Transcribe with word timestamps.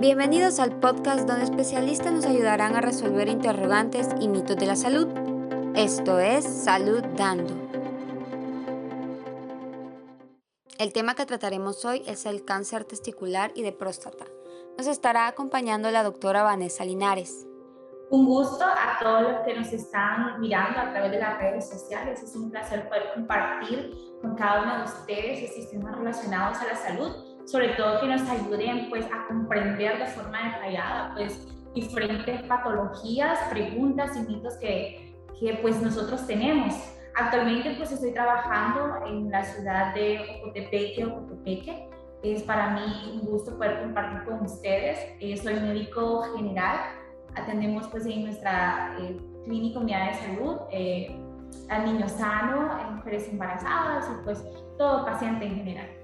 Bienvenidos 0.00 0.60
al 0.60 0.80
podcast 0.80 1.28
donde 1.28 1.44
especialistas 1.44 2.10
nos 2.10 2.24
ayudarán 2.24 2.74
a 2.74 2.80
resolver 2.80 3.28
interrogantes 3.28 4.08
y 4.18 4.28
mitos 4.28 4.56
de 4.56 4.64
la 4.64 4.74
salud. 4.74 5.06
Esto 5.74 6.18
es 6.18 6.42
Salud 6.42 7.04
Dando. 7.18 7.52
El 10.78 10.94
tema 10.94 11.14
que 11.14 11.26
trataremos 11.26 11.84
hoy 11.84 12.02
es 12.06 12.24
el 12.24 12.46
cáncer 12.46 12.84
testicular 12.84 13.52
y 13.54 13.60
de 13.60 13.72
próstata. 13.72 14.24
Nos 14.78 14.86
estará 14.86 15.26
acompañando 15.26 15.90
la 15.90 16.02
doctora 16.02 16.44
Vanessa 16.44 16.82
Linares. 16.86 17.46
Un 18.08 18.24
gusto 18.24 18.64
a 18.64 18.98
todos 19.02 19.20
los 19.20 19.40
que 19.42 19.54
nos 19.54 19.70
están 19.70 20.40
mirando 20.40 20.80
a 20.80 20.92
través 20.92 21.10
de 21.10 21.18
las 21.18 21.38
redes 21.38 21.68
sociales. 21.68 22.22
Es 22.22 22.34
un 22.34 22.50
placer 22.50 22.88
poder 22.88 23.10
compartir 23.12 23.94
con 24.22 24.34
cada 24.34 24.62
uno 24.62 24.78
de 24.78 24.84
ustedes 24.84 25.42
estos 25.42 25.70
temas 25.70 25.94
relacionados 25.94 26.56
a 26.56 26.68
la 26.68 26.74
salud 26.74 27.29
sobre 27.50 27.70
todo 27.70 28.00
que 28.00 28.06
nos 28.06 28.22
ayuden 28.28 28.88
pues 28.88 29.04
a 29.06 29.26
comprender 29.26 29.98
de 29.98 30.06
forma 30.06 30.38
detallada 30.52 31.14
pues 31.14 31.48
diferentes 31.74 32.42
patologías, 32.42 33.38
preguntas 33.50 34.16
y 34.16 34.20
mitos 34.20 34.56
que, 34.58 35.14
que 35.38 35.58
pues 35.60 35.80
nosotros 35.82 36.26
tenemos. 36.26 36.74
Actualmente 37.16 37.74
pues 37.76 37.90
estoy 37.90 38.12
trabajando 38.12 39.06
en 39.06 39.30
la 39.30 39.44
ciudad 39.44 39.94
de 39.94 40.40
Ocotepeque, 40.42 41.04
Ocotepeque. 41.04 41.88
Es 42.22 42.42
para 42.42 42.70
mí 42.70 43.12
un 43.14 43.20
gusto 43.26 43.56
poder 43.56 43.80
compartir 43.80 44.22
con 44.24 44.44
ustedes. 44.44 44.98
Eh, 45.20 45.36
soy 45.36 45.54
médico 45.54 46.22
general. 46.36 46.78
Atendemos 47.34 47.88
pues 47.88 48.06
en 48.06 48.24
nuestra 48.24 48.96
eh, 49.00 49.16
clínica 49.44 49.80
unidad 49.80 50.10
de 50.10 50.14
salud 50.14 50.56
eh, 50.70 51.16
a 51.68 51.78
niños 51.78 52.12
sanos, 52.12 52.92
mujeres 52.92 53.28
embarazadas 53.28 54.08
y 54.10 54.24
pues 54.24 54.44
todo 54.76 55.04
paciente 55.04 55.46
en 55.46 55.56
general. 55.56 55.99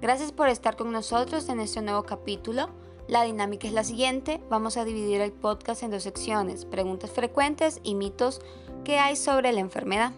Gracias 0.00 0.32
por 0.32 0.48
estar 0.48 0.76
con 0.76 0.92
nosotros 0.92 1.48
en 1.48 1.60
este 1.60 1.80
nuevo 1.80 2.02
capítulo. 2.02 2.68
La 3.08 3.22
dinámica 3.22 3.66
es 3.66 3.72
la 3.72 3.84
siguiente. 3.84 4.40
Vamos 4.50 4.76
a 4.76 4.84
dividir 4.84 5.20
el 5.20 5.32
podcast 5.32 5.82
en 5.82 5.90
dos 5.90 6.02
secciones, 6.02 6.64
preguntas 6.64 7.10
frecuentes 7.10 7.80
y 7.82 7.94
mitos 7.94 8.40
que 8.84 8.98
hay 8.98 9.16
sobre 9.16 9.52
la 9.52 9.60
enfermedad. 9.60 10.12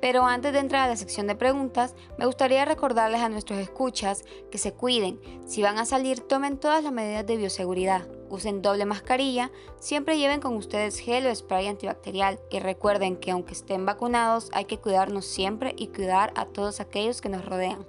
Pero 0.00 0.26
antes 0.26 0.52
de 0.52 0.58
entrar 0.58 0.82
a 0.82 0.88
la 0.88 0.96
sección 0.96 1.26
de 1.26 1.34
preguntas, 1.34 1.94
me 2.18 2.26
gustaría 2.26 2.66
recordarles 2.66 3.22
a 3.22 3.30
nuestros 3.30 3.58
escuchas 3.58 4.24
que 4.50 4.58
se 4.58 4.74
cuiden. 4.74 5.18
Si 5.46 5.62
van 5.62 5.78
a 5.78 5.86
salir, 5.86 6.20
tomen 6.20 6.58
todas 6.58 6.84
las 6.84 6.92
medidas 6.92 7.26
de 7.26 7.38
bioseguridad. 7.38 8.06
Usen 8.28 8.60
doble 8.60 8.84
mascarilla, 8.84 9.50
siempre 9.80 10.18
lleven 10.18 10.40
con 10.40 10.56
ustedes 10.56 10.98
gel 10.98 11.26
o 11.26 11.34
spray 11.34 11.68
antibacterial 11.68 12.38
y 12.50 12.58
recuerden 12.58 13.16
que 13.16 13.30
aunque 13.30 13.52
estén 13.52 13.86
vacunados 13.86 14.50
hay 14.52 14.66
que 14.66 14.78
cuidarnos 14.78 15.24
siempre 15.24 15.74
y 15.76 15.88
cuidar 15.88 16.34
a 16.36 16.46
todos 16.46 16.80
aquellos 16.80 17.22
que 17.22 17.30
nos 17.30 17.44
rodean. 17.46 17.86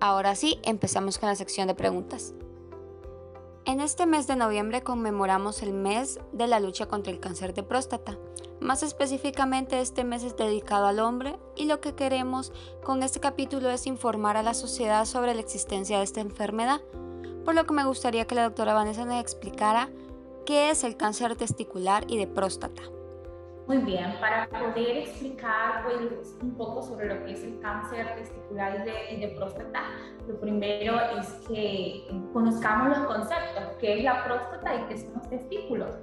Ahora 0.00 0.34
sí, 0.34 0.58
empezamos 0.62 1.18
con 1.18 1.28
la 1.28 1.36
sección 1.36 1.68
de 1.68 1.74
preguntas. 1.74 2.32
En 3.66 3.80
este 3.80 4.06
mes 4.06 4.26
de 4.26 4.34
noviembre 4.34 4.82
conmemoramos 4.82 5.62
el 5.62 5.74
mes 5.74 6.18
de 6.32 6.46
la 6.46 6.58
lucha 6.58 6.86
contra 6.86 7.12
el 7.12 7.20
cáncer 7.20 7.52
de 7.52 7.62
próstata. 7.62 8.16
Más 8.60 8.82
específicamente 8.82 9.78
este 9.78 10.02
mes 10.04 10.22
es 10.22 10.38
dedicado 10.38 10.86
al 10.86 11.00
hombre 11.00 11.38
y 11.54 11.66
lo 11.66 11.82
que 11.82 11.94
queremos 11.94 12.50
con 12.82 13.02
este 13.02 13.20
capítulo 13.20 13.70
es 13.70 13.86
informar 13.86 14.38
a 14.38 14.42
la 14.42 14.54
sociedad 14.54 15.04
sobre 15.04 15.34
la 15.34 15.40
existencia 15.40 15.98
de 15.98 16.04
esta 16.04 16.22
enfermedad, 16.22 16.80
por 17.44 17.54
lo 17.54 17.66
que 17.66 17.74
me 17.74 17.84
gustaría 17.84 18.26
que 18.26 18.34
la 18.34 18.44
doctora 18.44 18.72
Vanessa 18.72 19.04
nos 19.04 19.20
explicara 19.20 19.90
qué 20.46 20.70
es 20.70 20.82
el 20.82 20.96
cáncer 20.96 21.36
testicular 21.36 22.04
y 22.08 22.16
de 22.16 22.26
próstata. 22.26 22.82
Muy 23.70 23.78
bien, 23.78 24.16
para 24.18 24.48
poder 24.48 24.96
explicar 24.96 25.84
pues, 25.84 26.36
un 26.42 26.56
poco 26.56 26.82
sobre 26.82 27.06
lo 27.06 27.24
que 27.24 27.34
es 27.34 27.44
el 27.44 27.60
cáncer 27.60 28.16
testicular 28.16 28.84
y 29.12 29.20
de, 29.20 29.28
próstata, 29.36 29.82
lo 30.26 30.40
primero 30.40 30.98
es 31.16 31.28
que 31.46 32.04
conozcamos 32.32 32.98
los 32.98 33.06
conceptos, 33.06 33.62
qué 33.78 33.98
es 33.98 34.02
la 34.02 34.24
próstata 34.24 34.74
y 34.74 34.82
qué 34.88 34.98
son 34.98 35.12
los 35.14 35.30
testículos. 35.30 35.96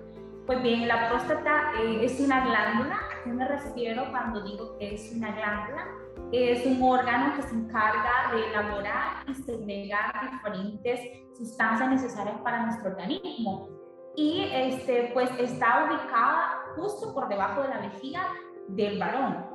Pues 0.46 0.64
bien, 0.64 0.88
la 0.88 1.10
próstata 1.10 1.74
eh, 1.82 2.06
es 2.06 2.18
una 2.22 2.46
glándula, 2.46 2.96
¿a 2.96 3.24
qué 3.26 3.34
me 3.34 3.46
refiero 3.46 4.12
cuando 4.12 4.44
digo 4.44 4.78
que 4.78 4.94
es 4.94 5.12
una 5.14 5.34
glándula? 5.34 5.88
Es 6.32 6.66
un 6.66 6.82
órgano 6.82 7.36
que 7.36 7.42
se 7.42 7.54
encarga 7.54 8.32
de 8.32 8.48
elaborar 8.48 9.26
y 9.28 9.34
segregar 9.34 10.32
diferentes 10.32 11.02
sustancias 11.38 11.90
necesarias 11.90 12.38
para 12.46 12.66
nuestro 12.66 12.92
organismo 12.92 13.68
y 14.16 14.50
este, 14.52 15.12
pues 15.14 15.30
está 15.38 15.86
ubicada 15.86 16.67
justo 16.78 17.14
por 17.14 17.28
debajo 17.28 17.64
de 17.64 17.70
la 17.70 17.80
vejiga 17.80 18.28
del 18.70 19.00
varón. 19.00 19.46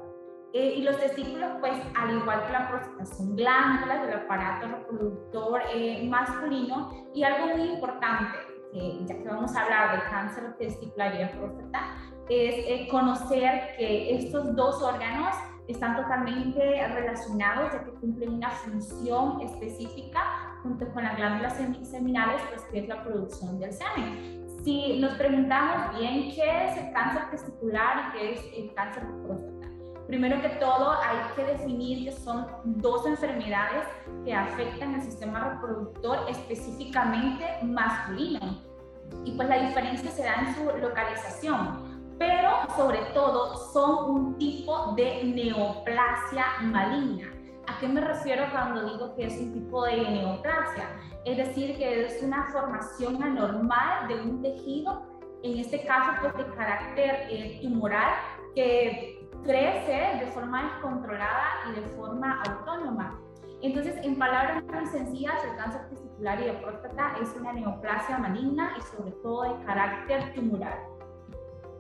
Eh, 0.53 0.75
y 0.77 0.83
los 0.83 0.99
testículos, 0.99 1.51
pues 1.61 1.73
al 1.99 2.15
igual 2.15 2.47
que 2.47 2.53
la 2.53 2.69
próstata, 2.69 3.07
son 3.07 3.35
glándulas 3.37 4.03
del 4.03 4.19
aparato 4.19 4.69
reproductor 4.69 5.63
eh, 5.73 6.07
masculino. 6.09 6.91
Y 7.15 7.23
algo 7.23 7.57
muy 7.57 7.71
importante, 7.71 8.39
ya 9.07 9.17
que 9.17 9.29
vamos 9.29 9.55
a 9.57 9.63
hablar 9.63 9.97
de 9.97 10.11
cáncer 10.11 10.57
testicular 10.59 11.15
y 11.15 11.19
de 11.19 11.27
próstata, 11.29 11.97
es 12.29 12.55
eh, 12.67 12.89
conocer 12.91 13.75
que 13.77 14.17
estos 14.17 14.55
dos 14.55 14.83
órganos 14.83 15.35
están 15.69 15.97
totalmente 15.97 16.87
relacionados, 16.89 17.73
ya 17.73 17.85
que 17.85 17.93
cumplen 17.93 18.35
una 18.35 18.51
función 18.51 19.41
específica 19.41 20.59
junto 20.63 20.87
con 20.93 21.03
las 21.05 21.17
glándulas 21.17 21.57
seminales, 21.83 22.43
pues 22.51 22.63
que 22.67 22.81
es 22.81 22.89
la 22.89 23.03
producción 23.03 23.59
del 23.59 23.73
semen. 23.73 24.42
Si 24.63 25.01
nos 25.01 25.15
preguntamos 25.15 25.99
bien 25.99 26.31
qué 26.37 26.69
es 26.69 26.77
el 26.77 26.93
cáncer 26.93 27.31
testicular 27.31 27.97
y 27.97 28.13
qué 28.13 28.33
es 28.33 28.41
el 28.57 28.73
cáncer 28.75 29.05
de 29.09 29.23
próstata, 29.25 29.69
primero 30.07 30.41
que 30.41 30.51
todo 30.51 30.93
hay 30.93 31.19
que 31.35 31.45
definir 31.45 32.05
que 32.05 32.13
son 32.13 32.47
dos 32.65 33.05
enfermedades 33.07 33.89
que 34.25 34.33
afectan 34.33 34.95
el 34.95 35.03
sistema 35.03 35.55
reproductor 35.55 36.27
específicamente 36.29 37.45
masculino. 37.65 38.63
Y 39.25 39.33
pues 39.33 39.49
la 39.49 39.67
diferencia 39.67 40.11
se 40.13 40.23
da 40.23 40.35
en 40.35 40.55
su 40.55 40.65
localización, 40.79 42.15
pero 42.21 42.51
sobre 42.77 42.99
todo 43.15 43.57
son 43.73 44.11
un 44.11 44.39
tipo 44.39 44.93
de 44.95 45.25
neoplasia 45.25 46.45
maligna. 46.61 47.42
¿A 47.67 47.79
qué 47.79 47.89
me 47.89 48.01
refiero 48.01 48.45
cuando 48.51 48.91
digo 48.91 49.15
que 49.15 49.27
es 49.27 49.39
un 49.39 49.53
tipo 49.53 49.85
de 49.85 49.97
neoplasia? 49.99 50.89
Es 51.25 51.37
decir, 51.37 51.77
que 51.77 52.07
es 52.07 52.23
una 52.23 52.51
formación 52.51 53.23
anormal 53.23 54.09
de 54.09 54.21
un 54.21 54.43
tejido, 54.43 55.07
en 55.43 55.59
este 55.59 55.85
caso 55.85 56.13
pues 56.21 56.37
de 56.37 56.55
carácter 56.55 57.27
eh, 57.31 57.61
tumoral, 57.63 58.15
que 58.55 59.29
crece 59.45 60.19
de 60.25 60.27
forma 60.33 60.65
descontrolada 60.65 61.45
y 61.71 61.81
de 61.81 61.83
forma 61.91 62.43
autónoma. 62.43 63.21
Entonces, 63.61 63.95
en 64.03 64.19
palabras 64.19 64.65
muy 64.65 64.87
sencillas, 64.87 65.45
el 65.45 65.57
cáncer 65.57 65.89
testicular 65.89 66.41
y 66.41 66.45
de 66.47 66.53
próstata 66.55 67.15
es 67.23 67.33
una 67.37 67.53
neoplasia 67.53 68.19
maligna 68.19 68.75
y 68.77 68.81
sobre 68.83 69.13
todo 69.23 69.43
de 69.43 69.65
carácter 69.65 70.35
tumoral. 70.35 70.79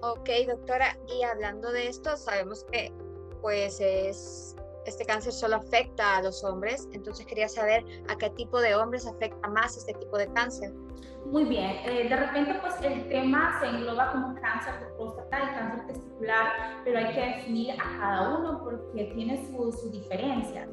Ok, 0.01 0.29
doctora, 0.47 0.97
y 1.09 1.25
hablando 1.25 1.73
de 1.73 1.89
esto, 1.89 2.17
sabemos 2.17 2.65
que 2.71 2.93
pues 3.41 3.81
es 3.81 4.57
este 4.87 5.05
cáncer 5.05 5.33
solo 5.33 5.57
afecta 5.57 6.17
a 6.17 6.23
los 6.23 6.43
hombres, 6.45 6.89
entonces 6.93 7.27
quería 7.27 7.49
saber 7.49 7.85
a 8.09 8.17
qué 8.17 8.31
tipo 8.31 8.61
de 8.61 8.75
hombres 8.75 9.07
afecta 9.07 9.49
más 9.49 9.77
este 9.77 9.95
tipo 9.95 10.19
de 10.19 10.33
cáncer. 10.33 10.73
Muy 11.27 11.45
bien, 11.45 11.71
eh, 11.85 12.09
de 12.09 12.17
repente 12.17 12.59
pues 12.61 12.75
el 12.83 13.09
tema 13.09 13.59
se 13.61 13.67
engloba 13.67 14.11
como 14.11 14.35
cáncer 14.41 14.81
de 14.81 14.87
próstata 14.97 15.39
y 15.39 15.55
cáncer 15.55 15.87
testicular, 15.87 16.47
pero 16.85 16.99
hay 16.99 17.15
que 17.15 17.21
definir 17.21 17.81
a 17.81 17.85
cada 17.99 18.39
uno 18.39 18.61
porque 18.65 19.05
tiene 19.15 19.47
su, 19.47 19.73
su 19.73 19.91
diferencia. 19.91 20.69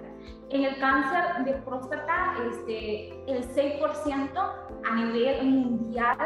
En 0.50 0.64
el 0.64 0.80
cáncer 0.80 1.46
de 1.46 1.54
próstata, 1.62 2.34
este, 2.52 3.10
el 3.32 3.48
6% 3.48 4.54
a 4.84 4.96
nivel 4.96 5.46
mundial 5.46 6.18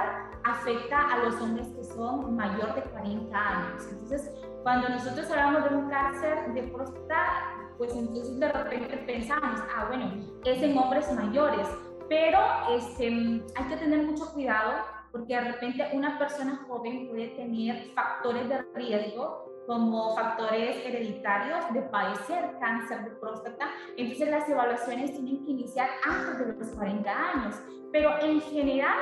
afecta 0.46 1.14
a 1.14 1.18
los 1.26 1.42
hombres 1.42 1.68
que 1.76 1.84
son 1.84 2.36
mayor 2.36 2.74
de 2.76 2.82
40 2.84 3.38
años. 3.38 3.84
Entonces, 3.92 4.32
cuando 4.64 4.90
nosotros 4.90 5.30
hablamos 5.30 5.70
de 5.70 5.76
un 5.76 5.90
cáncer 5.90 6.54
de 6.54 6.64
próstata, 6.64 7.63
pues 7.84 7.98
entonces 7.98 8.40
de 8.40 8.50
repente 8.50 8.98
pensamos, 9.06 9.60
ah, 9.76 9.86
bueno, 9.90 10.10
es 10.46 10.64
en 10.64 10.78
hombres 10.78 11.12
mayores, 11.12 11.68
pero 12.08 12.40
este, 12.72 13.08
hay 13.08 13.66
que 13.68 13.76
tener 13.76 14.04
mucho 14.04 14.32
cuidado 14.34 14.86
porque 15.12 15.36
de 15.36 15.52
repente 15.52 15.90
una 15.92 16.18
persona 16.18 16.64
joven 16.66 17.10
puede 17.10 17.28
tener 17.30 17.92
factores 17.94 18.48
de 18.48 18.62
riesgo 18.74 19.52
como 19.68 20.16
factores 20.16 20.78
hereditarios 20.86 21.74
de 21.74 21.82
padecer 21.82 22.58
cáncer 22.60 23.04
de 23.04 23.12
próstata. 23.12 23.70
Entonces 23.98 24.30
las 24.30 24.48
evaluaciones 24.48 25.12
tienen 25.12 25.44
que 25.44 25.52
iniciar 25.52 25.90
antes 26.06 26.40
de 26.40 26.54
los 26.54 26.70
40 26.70 27.12
años, 27.12 27.56
pero 27.92 28.18
en 28.22 28.40
general 28.42 28.96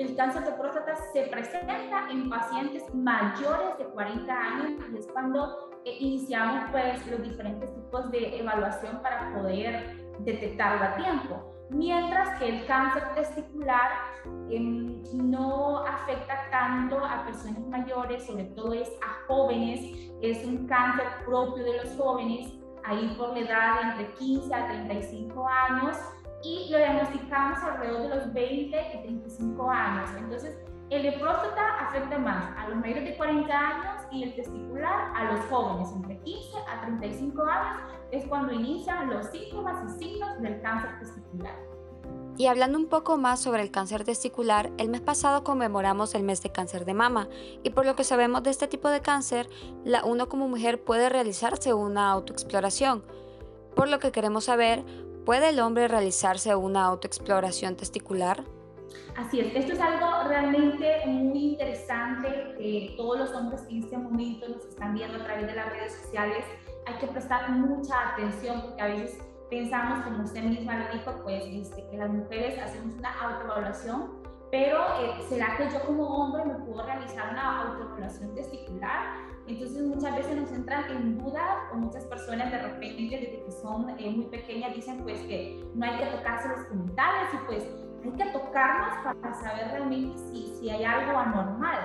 el 0.00 0.16
cáncer 0.16 0.44
de 0.44 0.52
próstata 0.52 0.96
se 1.12 1.24
presenta 1.24 2.08
en 2.10 2.30
pacientes 2.30 2.82
mayores 2.94 3.76
de 3.78 3.84
40 3.84 4.32
años 4.32 4.82
y 4.90 4.96
es 4.96 5.06
cuando 5.08 5.70
eh, 5.84 5.94
iniciamos 6.00 6.70
pues 6.72 7.06
los 7.06 7.22
diferentes 7.22 7.68
tipos 7.74 8.10
de 8.10 8.40
evaluación 8.40 9.02
para 9.02 9.30
poder 9.34 10.10
detectarlo 10.20 10.86
a 10.86 10.94
tiempo. 10.96 11.54
Mientras 11.68 12.38
que 12.38 12.48
el 12.48 12.66
cáncer 12.66 13.02
testicular 13.14 13.90
em, 14.48 15.02
no 15.12 15.84
afecta 15.86 16.48
tanto 16.50 17.04
a 17.04 17.22
personas 17.26 17.60
mayores, 17.68 18.26
sobre 18.26 18.44
todo 18.44 18.72
es 18.72 18.88
a 19.02 19.26
jóvenes, 19.26 19.80
es 20.22 20.44
un 20.46 20.66
cáncer 20.66 21.06
propio 21.26 21.62
de 21.62 21.76
los 21.76 21.96
jóvenes, 21.96 22.50
ahí 22.84 23.14
por 23.18 23.34
la 23.34 23.40
edad 23.40 23.90
entre 23.90 24.14
15 24.14 24.54
a 24.54 24.66
35 24.66 25.46
años, 25.46 25.96
y 26.42 26.68
lo 26.70 26.78
diagnosticamos 26.78 27.58
alrededor 27.62 28.02
de 28.02 28.08
los 28.08 28.32
20 28.32 28.76
y 28.94 29.02
35 29.02 29.70
años. 29.70 30.10
Entonces, 30.16 30.56
el 30.90 31.02
de 31.04 31.12
próstata 31.12 31.86
afecta 31.86 32.18
más 32.18 32.56
a 32.58 32.68
los 32.68 32.78
mayores 32.78 33.04
de 33.04 33.16
40 33.16 33.52
años 33.52 34.02
y 34.10 34.24
el 34.24 34.34
testicular 34.34 35.12
a 35.14 35.32
los 35.32 35.44
jóvenes 35.46 35.92
entre 35.92 36.18
15 36.18 36.58
a 36.68 36.80
35 36.80 37.42
años 37.44 37.82
es 38.10 38.26
cuando 38.26 38.52
inician 38.52 39.08
los 39.08 39.26
síntomas 39.26 39.84
y 39.84 40.04
signos 40.04 40.40
del 40.40 40.60
cáncer 40.60 40.98
testicular. 40.98 41.54
Y 42.36 42.46
hablando 42.46 42.78
un 42.78 42.86
poco 42.86 43.18
más 43.18 43.40
sobre 43.40 43.62
el 43.62 43.70
cáncer 43.70 44.02
testicular, 44.02 44.72
el 44.78 44.88
mes 44.88 45.00
pasado 45.00 45.44
conmemoramos 45.44 46.14
el 46.14 46.22
mes 46.22 46.42
de 46.42 46.50
cáncer 46.50 46.84
de 46.84 46.94
mama 46.94 47.28
y 47.62 47.70
por 47.70 47.84
lo 47.86 47.94
que 47.94 48.02
sabemos 48.02 48.42
de 48.42 48.50
este 48.50 48.66
tipo 48.66 48.88
de 48.88 49.00
cáncer, 49.00 49.48
la 49.84 50.04
uno 50.04 50.28
como 50.28 50.48
mujer 50.48 50.82
puede 50.82 51.08
realizarse 51.08 51.74
una 51.74 52.10
autoexploración. 52.10 53.04
Por 53.76 53.88
lo 53.88 53.98
que 53.98 54.10
queremos 54.10 54.44
saber, 54.44 54.84
¿puede 55.24 55.50
el 55.50 55.60
hombre 55.60 55.88
realizarse 55.88 56.54
una 56.54 56.84
autoexploración 56.84 57.76
testicular? 57.76 58.44
Así 59.16 59.40
es, 59.40 59.54
esto 59.54 59.72
es 59.72 59.80
algo 59.80 60.28
realmente 60.28 61.06
muy 61.06 61.50
interesante 61.50 62.54
que 62.58 62.94
todos 62.96 63.18
los 63.18 63.32
hombres 63.32 63.62
que 63.62 63.74
en 63.74 63.84
este 63.84 63.96
momento 63.98 64.48
nos 64.48 64.64
están 64.64 64.94
viendo 64.94 65.18
a 65.18 65.24
través 65.24 65.46
de 65.46 65.54
las 65.54 65.68
redes 65.70 65.94
sociales 65.94 66.44
hay 66.86 66.94
que 66.98 67.06
prestar 67.08 67.50
mucha 67.50 68.12
atención 68.12 68.62
porque 68.62 68.82
a 68.82 68.86
veces 68.86 69.18
pensamos, 69.50 70.04
como 70.04 70.24
usted 70.24 70.42
misma 70.42 70.78
lo 70.78 70.92
dijo, 70.92 71.12
pues 71.22 71.44
este, 71.44 71.86
que 71.88 71.96
las 71.96 72.10
mujeres 72.10 72.58
hacemos 72.58 72.94
una 72.94 73.12
autoevaluación, 73.20 74.12
pero 74.50 74.78
eh, 75.00 75.22
¿será 75.28 75.56
que 75.56 75.68
yo 75.70 75.84
como 75.84 76.06
hombre 76.06 76.44
me 76.44 76.54
puedo 76.64 76.84
realizar 76.84 77.30
una 77.32 77.62
autoevaluación 77.62 78.34
testicular? 78.34 79.29
Entonces 79.50 79.82
muchas 79.82 80.14
veces 80.14 80.36
nos 80.36 80.52
entran 80.52 80.88
en 80.92 81.18
duda 81.18 81.68
o 81.72 81.76
muchas 81.76 82.04
personas 82.04 82.52
de 82.52 82.58
repente 82.58 83.16
desde 83.16 83.42
que 83.44 83.50
son 83.50 83.90
eh, 83.98 84.08
muy 84.08 84.26
pequeñas 84.26 84.72
dicen 84.76 84.98
pues 85.02 85.20
que 85.22 85.60
no 85.74 85.84
hay 85.84 85.98
que 85.98 86.06
tocarse 86.06 86.48
los 86.48 86.68
genitales 86.68 87.34
y 87.34 87.46
pues 87.46 87.68
hay 88.04 88.10
que 88.12 88.26
tocarnos 88.26 89.16
para 89.20 89.34
saber 89.34 89.72
realmente 89.72 90.16
si, 90.18 90.54
si 90.54 90.70
hay 90.70 90.84
algo 90.84 91.18
anormal. 91.18 91.80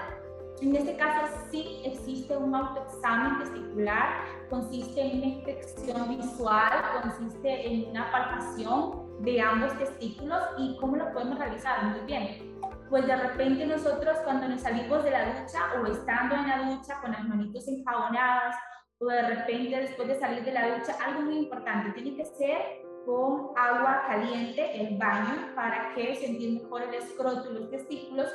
En 0.61 0.75
este 0.75 0.95
caso 0.95 1.35
sí 1.49 1.81
existe 1.83 2.37
un 2.37 2.53
autoexamen 2.53 3.39
testicular, 3.39 4.23
consiste 4.51 5.01
en 5.01 5.17
una 5.17 5.25
inspección 5.25 6.17
visual, 6.17 6.71
consiste 7.01 7.67
en 7.67 7.89
una 7.89 8.11
palpación 8.11 9.23
de 9.23 9.41
ambos 9.41 9.75
testículos 9.79 10.39
y 10.59 10.77
cómo 10.79 10.97
lo 10.97 11.11
podemos 11.11 11.39
realizar. 11.39 11.83
Muy 11.83 12.01
bien. 12.01 12.54
Pues 12.95 13.07
de 13.07 13.15
repente 13.17 13.65
nosotros 13.65 14.19
cuando 14.23 14.47
nos 14.47 14.61
salimos 14.61 15.03
de 15.03 15.11
la 15.11 15.25
ducha 15.25 15.59
o 15.77 15.85
estando 15.85 16.33
en 16.33 16.47
la 16.47 16.69
ducha 16.69 17.01
con 17.01 17.11
las 17.11 17.25
manitos 17.25 17.67
enjabonadas 17.67 18.55
o 18.99 19.07
de 19.07 19.21
repente 19.21 19.81
después 19.81 20.07
de 20.07 20.17
salir 20.17 20.45
de 20.45 20.53
la 20.53 20.77
ducha, 20.77 20.95
algo 21.05 21.23
muy 21.23 21.39
importante, 21.39 21.91
tiene 21.91 22.15
que 22.15 22.23
ser 22.23 22.57
con 23.05 23.49
agua 23.57 24.03
caliente 24.07 24.79
el 24.79 24.97
baño 24.97 25.53
para 25.55 25.93
que 25.93 26.15
sentir 26.15 26.61
mejor 26.63 26.83
el 26.83 26.93
escroto 26.93 27.51
y 27.51 27.55
los 27.55 27.69
testículos. 27.69 28.29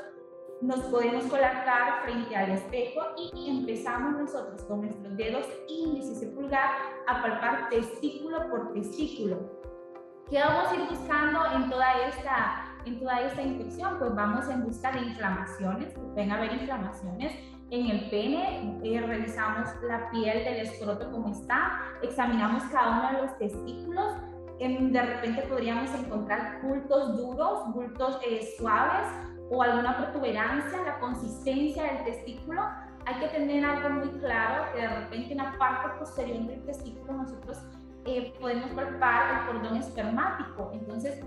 Nos 0.60 0.80
podemos 0.80 1.24
colocar 1.24 2.02
frente 2.02 2.36
al 2.36 2.50
espejo 2.50 3.00
y 3.16 3.60
empezamos 3.60 4.20
nosotros 4.20 4.62
con 4.64 4.82
nuestros 4.82 5.16
dedos 5.16 5.46
índice 5.68 6.26
y 6.26 6.34
pulgar 6.34 6.70
a 7.06 7.22
palpar 7.22 7.70
testículo 7.70 8.50
por 8.50 8.74
testículo. 8.74 9.38
¿Qué 10.28 10.38
vamos 10.38 10.70
a 10.70 10.74
ir 10.74 10.86
buscando 10.86 11.46
en 11.54 11.70
toda 11.70 12.06
esta, 12.06 12.69
en 12.85 12.99
toda 12.99 13.21
esta 13.21 13.43
infección? 13.43 13.99
Pues 13.99 14.15
vamos 14.15 14.49
en 14.49 14.65
busca 14.65 14.93
de 14.93 15.00
inflamaciones, 15.00 15.94
pueden 15.94 16.31
haber 16.31 16.53
inflamaciones 16.53 17.32
en 17.71 17.87
el 17.87 18.11
pene, 18.11 18.81
eh, 18.82 19.00
revisamos 19.00 19.69
la 19.82 20.11
piel 20.11 20.44
del 20.44 20.67
escroto 20.67 21.11
como 21.12 21.31
está, 21.31 21.81
examinamos 22.03 22.65
cada 22.65 22.99
uno 22.99 23.17
de 23.19 23.27
los 23.27 23.38
testículos 23.38 24.17
de 24.69 25.03
repente 25.03 25.43
podríamos 25.49 25.91
encontrar 25.94 26.61
bultos 26.62 27.17
duros, 27.17 27.73
bultos 27.73 28.19
eh, 28.27 28.47
suaves 28.59 29.09
o 29.50 29.62
alguna 29.62 29.97
protuberancia, 29.97 30.82
la 30.85 30.99
consistencia 30.99 31.82
del 31.85 32.05
testículo. 32.05 32.62
Hay 33.06 33.19
que 33.21 33.29
tener 33.29 33.65
algo 33.65 33.88
muy 33.88 34.09
claro, 34.21 34.71
que 34.73 34.82
de 34.82 34.88
repente 34.88 35.32
en 35.32 35.38
la 35.38 35.56
parte 35.59 35.99
posterior 35.99 36.47
del 36.47 36.62
testículo 36.67 37.15
nosotros 37.15 37.59
eh, 38.05 38.35
podemos 38.38 38.71
palpar 38.73 39.41
el 39.41 39.47
cordón 39.47 39.79
espermático. 39.79 40.71
Entonces, 40.75 41.25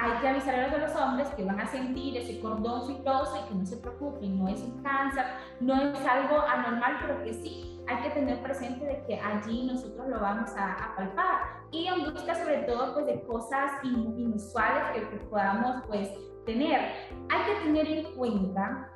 hay 0.00 0.18
que 0.18 0.28
avisar 0.28 0.54
a 0.54 0.78
los 0.78 0.96
hombres 0.96 1.28
que 1.34 1.44
van 1.44 1.60
a 1.60 1.66
sentir 1.66 2.16
ese 2.16 2.40
cordón 2.40 2.86
fibroso 2.86 3.36
y 3.36 3.48
que 3.48 3.54
no 3.54 3.66
se 3.66 3.76
preocupen, 3.76 4.38
no 4.38 4.48
es 4.48 4.60
un 4.62 4.82
cáncer, 4.82 5.24
no 5.60 5.74
es 5.74 6.06
algo 6.06 6.40
anormal, 6.40 6.96
pero 7.02 7.22
que 7.22 7.34
sí 7.34 7.82
hay 7.86 8.02
que 8.02 8.10
tener 8.10 8.42
presente 8.42 8.84
de 8.86 9.04
que 9.06 9.20
allí 9.20 9.66
nosotros 9.66 10.08
lo 10.08 10.20
vamos 10.20 10.50
a, 10.56 10.94
palpar 10.96 11.60
y 11.70 11.86
en 11.86 12.04
busca 12.04 12.34
sobre 12.34 12.58
todo 12.62 12.94
pues 12.94 13.06
de 13.06 13.22
cosas 13.26 13.72
inusuales 13.82 14.84
que, 14.94 15.08
que 15.08 15.16
podamos 15.26 15.84
pues 15.86 16.08
tener. 16.46 16.80
Hay 17.28 17.44
que 17.44 17.64
tener 17.64 17.86
en 17.86 18.14
cuenta 18.14 18.90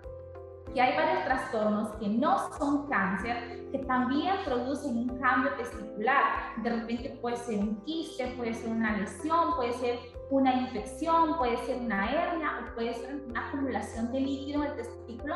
que 0.73 0.81
hay 0.81 0.97
varios 0.97 1.25
trastornos 1.25 1.93
que 1.97 2.09
no 2.09 2.51
son 2.59 2.89
cáncer, 2.89 3.69
que 3.71 3.79
también 3.81 4.35
producen 4.45 4.97
un 4.97 5.19
cambio 5.19 5.53
testicular. 5.55 6.23
De 6.63 6.71
repente 6.71 7.19
puede 7.21 7.37
ser 7.37 7.61
un 7.61 7.77
quiste, 7.83 8.27
puede 8.37 8.55
ser 8.55 8.71
una 8.71 8.97
lesión, 8.97 9.55
puede 9.57 9.73
ser 9.75 10.14
una 10.31 10.55
infección, 10.55 11.37
puede 11.37 11.57
ser 11.59 11.79
una 11.79 12.11
hernia 12.11 12.61
o 12.61 12.75
puede 12.75 12.95
ser 12.95 13.23
una 13.29 13.49
acumulación 13.49 14.11
de 14.13 14.21
líquido 14.21 14.65
en 14.65 14.71
el 14.71 14.77
testículo 14.77 15.35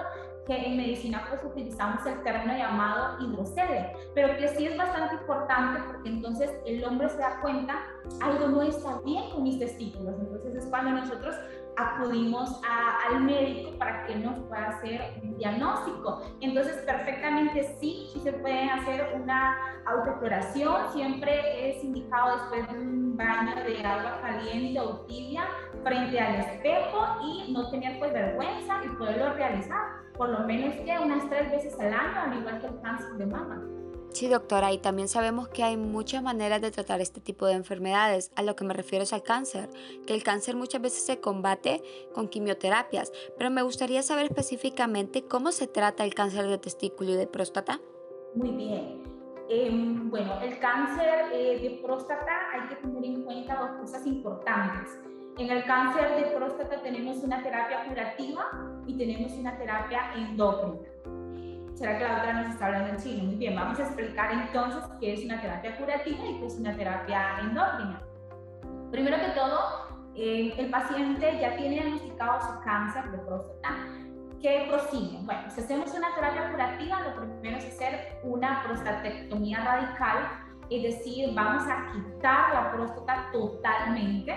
que 0.49 0.57
en 0.67 0.79
medicina 0.79 1.27
pues 1.29 1.45
utilizamos 1.45 2.05
el 2.07 2.23
término 2.23 2.57
llamado 2.57 3.23
hidrocele, 3.23 3.93
pero 4.15 4.35
que 4.39 4.49
sí 4.49 4.67
es 4.67 4.79
bastante 4.79 5.17
importante 5.17 5.83
porque 5.87 6.09
entonces 6.09 6.51
el 6.65 6.83
hombre 6.85 7.11
se 7.11 7.19
da 7.19 7.39
cuenta, 7.43 7.83
algo 8.23 8.49
no 8.49 8.63
está 8.63 8.99
bien 9.05 9.31
con 9.31 9.43
mis 9.43 9.59
testículos, 9.59 10.15
entonces 10.19 10.55
es 10.55 10.65
cuando 10.67 10.93
nosotros 10.93 11.37
acudimos 11.79 12.61
al 13.09 13.21
médico 13.21 13.79
para 13.79 14.05
que 14.07 14.17
nos 14.17 14.39
pueda 14.41 14.69
hacer 14.69 15.21
un 15.23 15.37
diagnóstico. 15.39 16.23
Entonces, 16.41 16.77
perfectamente 16.85 17.77
sí, 17.81 18.09
sí 18.13 18.21
se 18.21 18.33
puede 18.33 18.65
hacer 18.69 19.15
una 19.15 19.57
autoexploración. 19.87 20.93
Siempre 20.93 21.71
es 21.71 21.85
indicado 21.85 22.37
después 22.39 22.73
de 22.73 22.79
un 22.79 23.17
baño 23.17 23.55
de 23.65 23.85
agua 23.85 24.21
caliente 24.21 24.81
o 24.81 25.01
tibia 25.07 25.45
frente 25.85 26.19
al 26.19 26.35
espejo 26.37 27.07
y 27.23 27.53
no 27.53 27.71
tener 27.71 27.99
pues 27.99 28.13
vergüenza 28.13 28.81
y 28.85 28.89
poderlo 28.97 29.35
realizar 29.35 30.09
por 30.17 30.31
lo 30.31 30.41
menos 30.41 30.75
que 30.75 30.99
unas 30.99 31.29
tres 31.31 31.51
veces 31.53 31.79
al 31.79 31.95
año, 31.95 32.21
al 32.21 32.39
igual 32.39 32.61
que 32.61 32.67
el 32.67 32.81
cáncer 32.81 33.13
de 33.13 33.27
mama. 33.27 33.78
Sí, 34.13 34.27
doctora, 34.27 34.73
y 34.73 34.79
también 34.79 35.07
sabemos 35.07 35.49
que 35.49 35.63
hay 35.63 35.77
muchas 35.77 36.23
maneras 36.23 36.61
de 36.61 36.71
tratar 36.71 37.01
este 37.01 37.21
tipo 37.21 37.47
de 37.47 37.53
enfermedades. 37.53 38.33
A 38.37 38.43
lo 38.43 38.57
que 38.57 38.65
me 38.65 38.75
refiero 38.75 39.05
es 39.05 39.13
al 39.13 39.23
cáncer, 39.23 39.69
que 40.07 40.15
el 40.15 40.23
cáncer 40.23 40.57
muchas 40.57 40.83
veces 40.83 41.05
se 41.05 41.21
combate 41.21 41.83
con 42.15 42.29
quimioterapias, 42.29 43.13
pero 43.37 43.51
me 43.51 43.63
gustaría 43.63 44.03
saber 44.03 44.25
específicamente 44.27 45.23
cómo 45.23 45.53
se 45.53 45.67
trata 45.67 46.05
el 46.05 46.15
cáncer 46.15 46.49
de 46.49 46.59
testículo 46.59 47.11
y 47.11 47.17
de 47.17 47.27
próstata. 47.27 47.81
Muy 48.35 48.51
bien. 48.51 49.03
Em, 49.49 50.11
bueno, 50.11 50.41
el 50.43 50.59
cáncer 50.59 51.33
eh, 51.33 51.59
de 51.63 51.81
próstata 51.83 52.51
hay 52.53 52.69
que 52.69 52.77
tener 52.77 53.05
en 53.05 53.23
cuenta 53.23 53.57
dos 53.57 53.71
cosas 53.81 54.07
importantes. 54.07 55.01
En 55.39 55.51
el 55.51 55.65
cáncer 55.65 56.17
de 56.17 56.37
próstata 56.37 56.83
tenemos 56.83 57.19
una 57.19 57.43
terapia 57.43 57.85
curativa 57.87 58.45
y 58.87 58.99
tenemos 58.99 59.33
una 59.33 59.57
terapia 59.57 60.13
endocrina. 60.17 60.89
¿Será 61.79 61.97
que 61.97 62.05
la 62.05 62.19
otra 62.19 62.33
nos 62.33 62.51
está 62.51 62.67
hablando 62.67 62.89
en 62.89 62.97
chino? 62.97 63.23
Muy 63.23 63.37
bien, 63.37 63.55
vamos 63.55 63.79
a 63.79 63.85
explicar 63.85 64.33
entonces 64.33 64.83
qué 64.99 65.13
es 65.13 65.25
una 65.25 65.41
terapia 65.41 65.77
curativa 65.77 66.27
y 66.27 66.41
qué 66.41 66.47
es 66.47 66.59
una 66.59 66.77
terapia 66.77 67.39
endocrina. 67.39 68.03
Primero 68.91 69.17
que 69.17 69.29
todo, 69.29 69.87
eh, 70.17 70.55
el 70.59 70.71
paciente 70.71 71.39
ya 71.41 71.55
tiene 71.55 71.77
diagnosticado 71.77 72.41
su 72.41 72.61
cáncer 72.65 73.09
de 73.13 73.19
próstata. 73.19 73.77
¿Qué 74.43 74.67
prosigue? 74.69 75.19
Bueno, 75.23 75.49
si 75.51 75.61
hacemos 75.61 75.95
una 75.95 76.13
terapia 76.17 76.51
curativa, 76.51 77.01
lo 77.01 77.15
primero 77.15 77.59
es 77.59 77.67
hacer 77.67 78.19
una 78.25 78.65
prostatectomía 78.65 79.61
radical, 79.61 80.31
es 80.71 80.83
decir, 80.83 81.33
vamos 81.33 81.63
a 81.69 81.93
quitar 81.93 82.55
la 82.55 82.73
próstata 82.73 83.31
totalmente, 83.31 84.35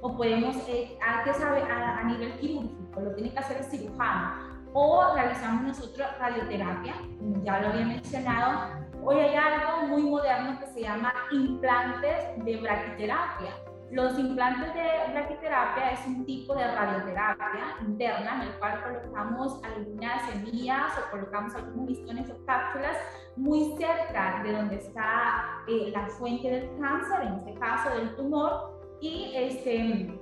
o 0.00 0.16
podemos, 0.16 0.56
eh, 0.68 0.98
hay 1.00 1.24
que 1.24 1.34
saber 1.34 1.62
a, 1.70 1.98
a 1.98 2.02
nivel 2.02 2.32
quirúrgico, 2.40 3.00
lo 3.00 3.14
tiene 3.14 3.32
que 3.32 3.38
hacer 3.38 3.58
el 3.58 3.64
cirujano 3.66 4.51
o 4.72 5.14
realizamos 5.14 5.62
nosotros 5.64 6.06
radioterapia, 6.18 6.94
como 7.18 7.42
ya 7.44 7.60
lo 7.60 7.68
había 7.68 7.86
mencionado. 7.86 8.82
Hoy 9.04 9.16
hay 9.16 9.34
algo 9.34 9.88
muy 9.88 10.02
moderno 10.02 10.58
que 10.60 10.66
se 10.66 10.82
llama 10.82 11.12
implantes 11.32 12.44
de 12.44 12.56
braquiterapia. 12.58 13.50
Los 13.90 14.18
implantes 14.18 14.72
de 14.72 15.12
braquiterapia 15.12 15.90
es 15.90 16.06
un 16.06 16.24
tipo 16.24 16.54
de 16.54 16.66
radioterapia 16.66 17.76
interna 17.86 18.36
en 18.36 18.48
el 18.48 18.58
cual 18.58 18.82
colocamos 18.82 19.62
algunas 19.64 20.30
semillas 20.30 20.92
o 20.98 21.10
colocamos 21.10 21.54
algunos 21.54 21.90
listones 21.90 22.30
o 22.30 22.46
cápsulas 22.46 22.96
muy 23.36 23.76
cerca 23.76 24.42
de 24.44 24.52
donde 24.52 24.76
está 24.76 25.62
eh, 25.68 25.90
la 25.92 26.06
fuente 26.06 26.48
del 26.50 26.70
cáncer, 26.80 27.22
en 27.22 27.34
este 27.34 27.54
caso 27.60 27.90
del 27.90 28.14
tumor, 28.16 28.80
y 29.02 29.32
este, 29.34 30.18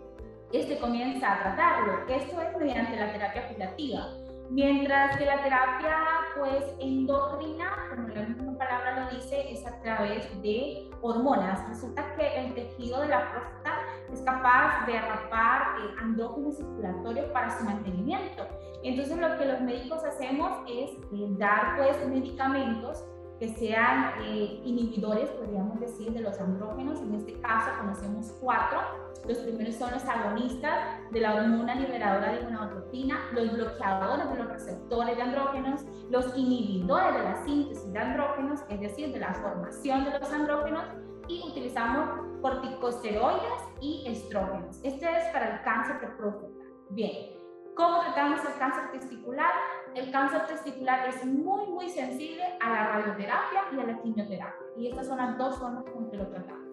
este 0.53 0.79
comienza 0.79 1.33
a 1.33 1.39
tratarlo. 1.39 2.09
Esto 2.09 2.41
es 2.41 2.57
mediante 2.57 2.97
la 2.97 3.13
terapia 3.13 3.49
curativa. 3.49 4.09
Mientras 4.51 5.17
que 5.17 5.27
la 5.27 5.41
terapia 5.45 5.97
pues 6.37 6.65
endocrina, 6.81 7.87
como 7.89 8.09
la 8.09 8.23
misma 8.23 8.59
palabra 8.59 9.05
lo 9.05 9.17
dice, 9.17 9.53
es 9.53 9.65
a 9.65 9.81
través 9.81 10.43
de 10.43 10.91
hormonas. 11.01 11.69
Resulta 11.69 12.17
que 12.17 12.47
el 12.47 12.55
tejido 12.55 13.01
de 13.01 13.09
la 13.09 13.31
próstata 13.31 13.79
es 14.13 14.21
capaz 14.23 14.87
de 14.87 14.99
atrapar 14.99 15.77
eh, 15.79 15.95
andrógenos 16.01 16.57
circulatorios 16.57 17.31
para 17.31 17.57
su 17.57 17.65
mantenimiento. 17.65 18.45
Entonces 18.83 19.17
lo 19.19 19.39
que 19.39 19.45
los 19.45 19.61
médicos 19.61 20.03
hacemos 20.03 20.51
es 20.69 20.91
eh, 20.91 21.27
dar 21.39 21.77
pues 21.77 22.05
medicamentos 22.09 23.05
que 23.41 23.49
sean 23.49 24.13
eh, 24.23 24.61
inhibidores, 24.65 25.31
podríamos 25.31 25.81
decir, 25.81 26.13
de 26.13 26.21
los 26.21 26.39
andrógenos. 26.39 27.01
En 27.01 27.15
este 27.15 27.41
caso 27.41 27.71
conocemos 27.81 28.33
cuatro. 28.39 28.79
Los 29.27 29.39
primeros 29.39 29.77
son 29.77 29.91
los 29.93 30.05
agonistas 30.05 30.79
de 31.11 31.21
la 31.21 31.35
hormona 31.35 31.75
liberadora 31.75 32.33
de 32.33 32.45
gonadotropina, 32.45 33.19
los 33.33 33.51
bloqueadores 33.53 34.31
de 34.31 34.37
los 34.37 34.49
receptores 34.49 35.17
de 35.17 35.23
andrógenos, 35.23 35.85
los 36.11 36.37
inhibidores 36.37 37.15
de 37.15 37.23
la 37.23 37.45
síntesis 37.45 37.93
de 37.93 37.99
andrógenos, 37.99 38.61
es 38.69 38.81
decir, 38.81 39.13
de 39.13 39.21
la 39.21 39.33
formación 39.33 40.05
de 40.05 40.19
los 40.19 40.31
andrógenos, 40.31 40.85
y 41.27 41.43
utilizamos 41.49 42.11
corticosteroides 42.43 43.63
y 43.81 44.05
estrógenos. 44.07 44.81
Este 44.83 45.07
es 45.07 45.33
para 45.33 45.57
el 45.57 45.63
cáncer 45.63 46.01
de 46.01 46.09
próstata. 46.09 46.53
Bien, 46.91 47.40
¿cómo 47.75 48.01
tratamos 48.01 48.41
el 48.45 48.55
cáncer 48.59 48.91
testicular? 48.93 49.53
el 49.95 50.11
cáncer 50.11 50.47
testicular 50.47 51.09
es 51.09 51.25
muy, 51.25 51.67
muy 51.67 51.89
sensible 51.89 52.43
a 52.61 52.71
la 52.71 52.89
radioterapia 52.89 53.63
y 53.73 53.81
a 53.81 53.85
la 53.85 54.01
quimioterapia. 54.01 54.67
Y 54.77 54.89
estas 54.89 55.07
son 55.07 55.19
las 55.19 55.37
dos 55.37 55.59
formas 55.59 55.85
con 55.93 56.11
que 56.11 56.17
lo 56.17 56.27
tratamos. 56.29 56.69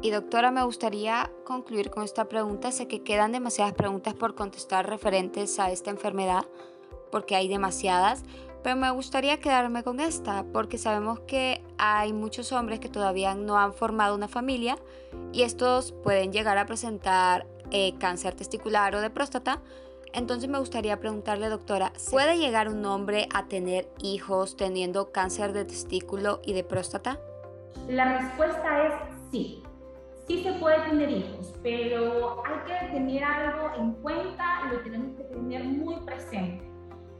Y 0.00 0.10
doctora, 0.10 0.50
me 0.50 0.64
gustaría 0.64 1.30
concluir 1.44 1.90
con 1.90 2.02
esta 2.02 2.24
pregunta. 2.28 2.72
Sé 2.72 2.88
que 2.88 3.02
quedan 3.02 3.32
demasiadas 3.32 3.74
preguntas 3.74 4.14
por 4.14 4.34
contestar 4.34 4.88
referentes 4.88 5.58
a 5.60 5.70
esta 5.70 5.90
enfermedad, 5.90 6.44
porque 7.10 7.36
hay 7.36 7.46
demasiadas, 7.46 8.24
pero 8.64 8.76
me 8.76 8.90
gustaría 8.90 9.38
quedarme 9.38 9.84
con 9.84 10.00
esta, 10.00 10.44
porque 10.52 10.78
sabemos 10.78 11.20
que 11.20 11.62
hay 11.78 12.12
muchos 12.12 12.52
hombres 12.52 12.80
que 12.80 12.88
todavía 12.88 13.34
no 13.34 13.58
han 13.58 13.74
formado 13.74 14.14
una 14.14 14.28
familia 14.28 14.76
y 15.32 15.42
estos 15.42 15.92
pueden 15.92 16.32
llegar 16.32 16.58
a 16.58 16.66
presentar 16.66 17.46
eh, 17.70 17.94
cáncer 17.98 18.34
testicular 18.34 18.94
o 18.94 19.00
de 19.00 19.10
próstata, 19.10 19.60
entonces 20.12 20.48
me 20.48 20.58
gustaría 20.58 21.00
preguntarle, 21.00 21.48
doctora, 21.48 21.92
¿puede 22.10 22.38
llegar 22.38 22.68
un 22.68 22.84
hombre 22.84 23.28
a 23.32 23.46
tener 23.46 23.88
hijos 24.02 24.56
teniendo 24.56 25.10
cáncer 25.10 25.52
de 25.52 25.64
testículo 25.64 26.40
y 26.44 26.52
de 26.52 26.64
próstata? 26.64 27.18
La 27.88 28.18
respuesta 28.18 28.86
es 28.86 28.92
sí. 29.30 29.62
Sí 30.26 30.42
se 30.42 30.52
puede 30.52 30.78
tener 30.88 31.10
hijos, 31.10 31.52
pero 31.62 32.42
hay 32.44 32.60
que 32.66 32.92
tener 32.92 33.24
algo 33.24 33.70
en 33.76 33.92
cuenta, 33.94 34.66
lo 34.70 34.80
tenemos 34.80 35.16
que 35.16 35.24
tener 35.24 35.64
muy 35.64 35.96
presente. 36.04 36.62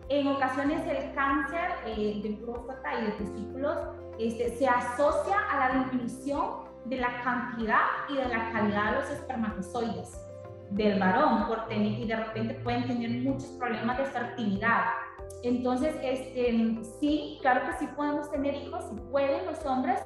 En 0.09 0.29
ocasiones 0.29 0.87
el 0.87 1.15
cáncer 1.15 1.71
eh, 1.87 2.21
de 2.23 2.31
próstata 2.45 3.01
y 3.01 3.07
de 3.07 3.13
testículos 3.13 3.79
este, 4.19 4.57
se 4.57 4.69
asocia 4.69 5.37
a 5.51 5.59
la 5.59 5.83
disminución 5.83 6.65
de 6.85 6.97
la 6.97 7.23
cantidad 7.23 7.81
y 8.09 8.17
de 8.17 8.29
la 8.29 8.53
calidad 8.53 8.93
de 8.93 9.01
los 9.01 9.11
espermatozoides 9.11 10.32
del 10.75 10.99
varón 10.99 11.47
por 11.47 11.69
tener, 11.69 11.93
y 11.99 12.07
de 12.07 12.17
repente 12.17 12.55
pueden 12.55 12.87
tener 12.87 13.11
muchos 13.23 13.51
problemas 13.59 13.99
de 13.99 14.05
fertilidad. 14.07 14.85
Entonces, 15.43 15.95
este, 16.03 16.79
sí, 17.01 17.39
claro 17.43 17.67
que 17.67 17.79
sí 17.79 17.89
podemos 17.97 18.31
tener 18.31 18.55
hijos, 18.55 18.85
sí 18.91 18.97
pueden 19.11 19.47
los 19.47 19.65
hombres, 19.67 20.01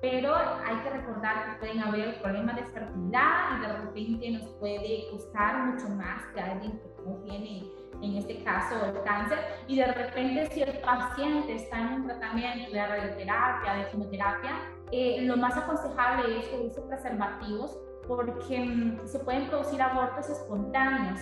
pero 0.00 0.34
hay 0.34 0.76
que 0.82 0.90
recordar 0.90 1.44
que 1.44 1.58
pueden 1.60 1.80
haber 1.80 2.20
problemas 2.20 2.56
de 2.56 2.64
fertilidad 2.64 3.56
y 3.56 3.60
de 3.60 3.72
repente 3.72 4.30
nos 4.30 4.48
puede 4.58 5.08
costar 5.10 5.66
mucho 5.66 5.88
más 5.90 6.24
que 6.34 6.40
alguien 6.40 6.72
que 6.72 6.88
no 7.06 7.16
tiene, 7.18 7.70
en 8.02 8.16
este 8.16 8.42
caso, 8.42 8.84
el 8.84 9.02
cáncer. 9.02 9.38
Y 9.68 9.76
de 9.76 9.86
repente, 9.86 10.50
si 10.52 10.62
el 10.62 10.78
paciente 10.78 11.54
está 11.54 11.78
en 11.78 11.92
un 11.94 12.06
tratamiento 12.06 12.72
de 12.72 12.86
radioterapia, 12.86 13.74
de 13.74 13.90
quimioterapia, 13.90 14.52
eh, 14.90 15.18
lo 15.22 15.36
más 15.36 15.56
aconsejable 15.56 16.38
es 16.38 16.48
que 16.48 16.56
use 16.56 16.80
preservativos 16.80 17.78
porque 18.16 18.58
mm, 18.58 19.06
se 19.06 19.20
pueden 19.20 19.46
producir 19.46 19.80
abortos 19.80 20.28
espontáneos 20.28 21.20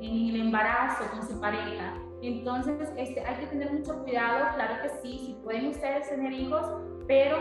en 0.00 0.34
el 0.34 0.40
embarazo 0.40 1.08
con 1.12 1.26
su 1.26 1.40
pareja. 1.40 1.94
Entonces, 2.22 2.90
este, 2.96 3.24
hay 3.24 3.36
que 3.36 3.46
tener 3.46 3.72
mucho 3.72 4.02
cuidado, 4.02 4.52
claro 4.56 4.82
que 4.82 4.88
sí, 5.00 5.18
si 5.26 5.32
pueden 5.44 5.68
ustedes 5.68 6.08
tener 6.08 6.32
hijos, 6.32 6.66
pero 7.06 7.36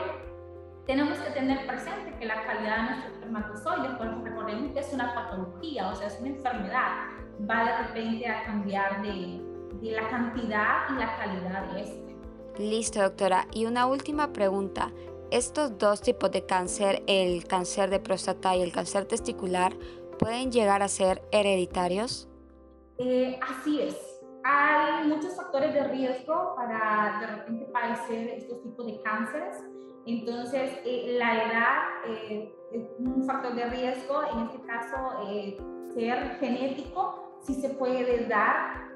tenemos 0.86 1.18
que 1.18 1.32
tener 1.32 1.66
presente 1.66 2.16
que 2.20 2.26
la 2.26 2.44
calidad 2.46 2.78
de 2.78 2.84
nuestros 2.84 3.14
espermatozoides, 3.14 3.92
porque 3.98 4.30
recordemos 4.30 4.72
que 4.74 4.80
es 4.80 4.94
una 4.94 5.16
patología, 5.16 5.90
o 5.90 5.96
sea, 5.96 6.08
es 6.08 6.20
una 6.20 6.30
enfermedad, 6.30 6.92
va 7.50 7.66
de 7.66 7.88
repente 7.88 8.28
a 8.28 8.44
cambiar 8.44 9.02
de, 9.02 9.42
de 9.82 9.92
la 9.92 10.08
cantidad 10.10 10.90
y 10.92 11.00
la 11.00 11.18
calidad 11.18 11.74
de 11.74 11.82
este. 11.82 12.16
Listo, 12.60 13.02
doctora. 13.02 13.48
Y 13.54 13.66
una 13.66 13.88
última 13.88 14.32
pregunta 14.32 14.92
estos 15.32 15.78
dos 15.78 16.02
tipos 16.02 16.32
de 16.32 16.46
cáncer, 16.46 17.04
el 17.08 17.46
cáncer 17.46 17.90
de 17.90 18.00
próstata 18.00 18.56
y 18.56 18.62
el 18.62 18.72
cáncer 18.72 19.06
testicular, 19.06 19.74
pueden 20.20 20.52
llegar 20.52 20.82
a 20.82 20.88
ser 20.88 21.22
hereditarios? 21.32 22.30
Eh, 22.98 23.40
así 23.42 23.82
es. 23.82 23.96
Hay 24.44 25.08
muchos 25.08 25.36
factores 25.36 25.74
de 25.74 25.84
riesgo 25.86 26.56
para 26.56 27.20
de 27.20 27.28
repente 27.28 27.66
padecer 27.72 28.30
estos 28.30 28.62
tipos 28.62 28.86
de 28.86 29.02
cánceres. 29.02 29.58
Entonces, 30.06 30.72
eh, 30.86 31.16
la 31.18 31.44
edad 31.44 31.78
eh, 32.08 32.54
es 32.74 32.84
un 33.00 33.24
factor 33.26 33.56
de 33.56 33.66
riesgo. 33.66 34.22
En 34.34 34.40
este 34.48 34.62
caso, 34.68 34.98
ser 35.94 36.38
genético 36.40 37.40
sí 37.42 37.54
se 37.56 37.70
puede 37.70 38.28
dar, 38.28 38.90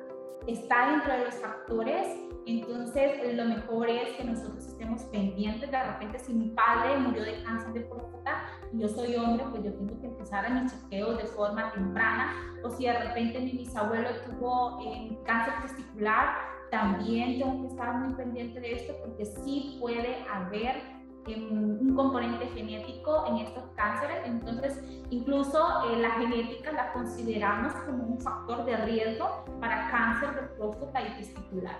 está 0.48 0.92
dentro 0.92 1.14
de 1.14 1.26
los 1.26 1.36
factores 1.36 2.27
entonces, 2.48 3.36
lo 3.36 3.44
mejor 3.44 3.90
es 3.90 4.16
que 4.16 4.24
nosotros 4.24 4.66
estemos 4.66 5.02
pendientes. 5.04 5.70
De 5.70 5.84
repente, 5.84 6.18
si 6.20 6.34
mi 6.34 6.50
padre 6.52 6.98
murió 6.98 7.24
de 7.24 7.44
cáncer 7.44 7.74
de 7.74 7.82
próstata 7.82 8.44
y 8.72 8.80
yo 8.80 8.88
soy 8.88 9.18
hombre, 9.18 9.46
pues 9.52 9.64
yo 9.64 9.74
tengo 9.74 10.00
que 10.00 10.08
empezar 10.08 10.46
a 10.46 10.50
mis 10.50 10.72
chequeos 10.72 11.18
de 11.18 11.26
forma 11.26 11.74
temprana. 11.74 12.32
O 12.64 12.70
si 12.70 12.86
de 12.86 12.98
repente 12.98 13.42
mi 13.42 13.52
bisabuelo 13.52 14.10
tuvo 14.26 14.80
eh, 14.86 15.18
cáncer 15.26 15.56
testicular, 15.62 16.38
también 16.72 17.40
tengo 17.40 17.62
que 17.64 17.68
estar 17.68 17.94
muy 17.96 18.14
pendiente 18.16 18.62
de 18.62 18.74
esto 18.74 18.94
porque 19.04 19.26
sí 19.26 19.78
puede 19.82 20.26
haber 20.32 20.82
un 21.28 21.94
componente 21.94 22.48
genético 22.48 23.26
en 23.28 23.38
estos 23.38 23.66
cánceres. 23.76 24.26
Entonces, 24.26 24.82
incluso 25.10 25.60
eh, 25.92 25.98
la 25.98 26.12
genética 26.12 26.72
la 26.72 26.94
consideramos 26.94 27.74
como 27.86 28.06
un 28.06 28.20
factor 28.22 28.64
de 28.64 28.78
riesgo 28.78 29.44
para 29.60 29.92
cáncer 29.92 30.34
de 30.36 30.42
próstata 30.56 31.02
y 31.02 31.18
testicular. 31.18 31.76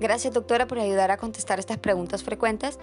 Gracias 0.00 0.32
doctora 0.32 0.66
por 0.66 0.78
ayudar 0.78 1.10
a 1.10 1.18
contestar 1.18 1.58
estas 1.58 1.76
preguntas 1.76 2.24
frecuentes. 2.24 2.78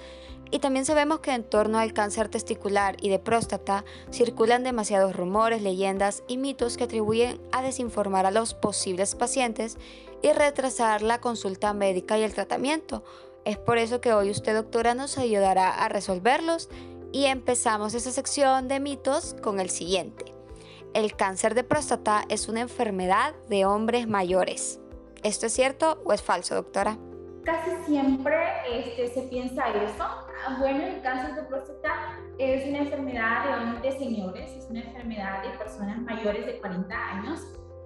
Y 0.51 0.59
también 0.59 0.85
sabemos 0.85 1.19
que 1.19 1.33
en 1.33 1.43
torno 1.43 1.79
al 1.79 1.91
cáncer 1.91 2.29
testicular 2.29 2.95
y 3.01 3.09
de 3.09 3.19
próstata 3.19 3.83
circulan 4.11 4.63
demasiados 4.63 5.15
rumores, 5.15 5.61
leyendas 5.61 6.23
y 6.27 6.37
mitos 6.37 6.77
que 6.77 6.85
atribuyen 6.85 7.41
a 7.51 7.63
desinformar 7.63 8.25
a 8.27 8.31
los 8.31 8.53
posibles 8.53 9.15
pacientes 9.15 9.77
y 10.21 10.31
retrasar 10.31 11.01
la 11.01 11.19
consulta 11.19 11.73
médica 11.73 12.17
y 12.17 12.23
el 12.23 12.33
tratamiento. 12.33 13.03
Es 13.45 13.57
por 13.57 13.77
eso 13.77 13.99
que 13.99 14.13
hoy 14.13 14.29
usted 14.29 14.55
doctora 14.55 14.93
nos 14.93 15.17
ayudará 15.17 15.83
a 15.83 15.89
resolverlos 15.89 16.69
y 17.11 17.25
empezamos 17.25 17.93
esta 17.93 18.11
sección 18.11 18.67
de 18.67 18.79
mitos 18.79 19.35
con 19.41 19.59
el 19.59 19.69
siguiente. 19.69 20.25
El 20.93 21.15
cáncer 21.15 21.55
de 21.55 21.63
próstata 21.63 22.25
es 22.29 22.47
una 22.47 22.61
enfermedad 22.61 23.33
de 23.49 23.65
hombres 23.65 24.07
mayores. 24.07 24.79
¿Esto 25.23 25.47
es 25.47 25.53
cierto 25.53 26.01
o 26.05 26.13
es 26.13 26.21
falso, 26.21 26.55
doctora? 26.55 26.97
Casi 27.47 27.71
siempre 27.85 28.35
este, 28.69 29.07
se 29.07 29.21
piensa 29.29 29.69
eso. 29.69 30.03
Ah, 30.03 30.57
bueno, 30.59 30.83
el 30.83 31.01
cáncer 31.01 31.33
de 31.33 31.43
próstata 31.43 32.19
es 32.37 32.67
una 32.67 32.79
enfermedad 32.79 33.81
de, 33.81 33.91
señores, 33.93 34.51
es 34.51 34.69
una 34.69 34.81
enfermedad 34.81 35.43
de 35.43 35.57
personas 35.57 35.97
mayores 36.01 36.45
de 36.45 36.59
40 36.59 36.93
años. 36.93 37.39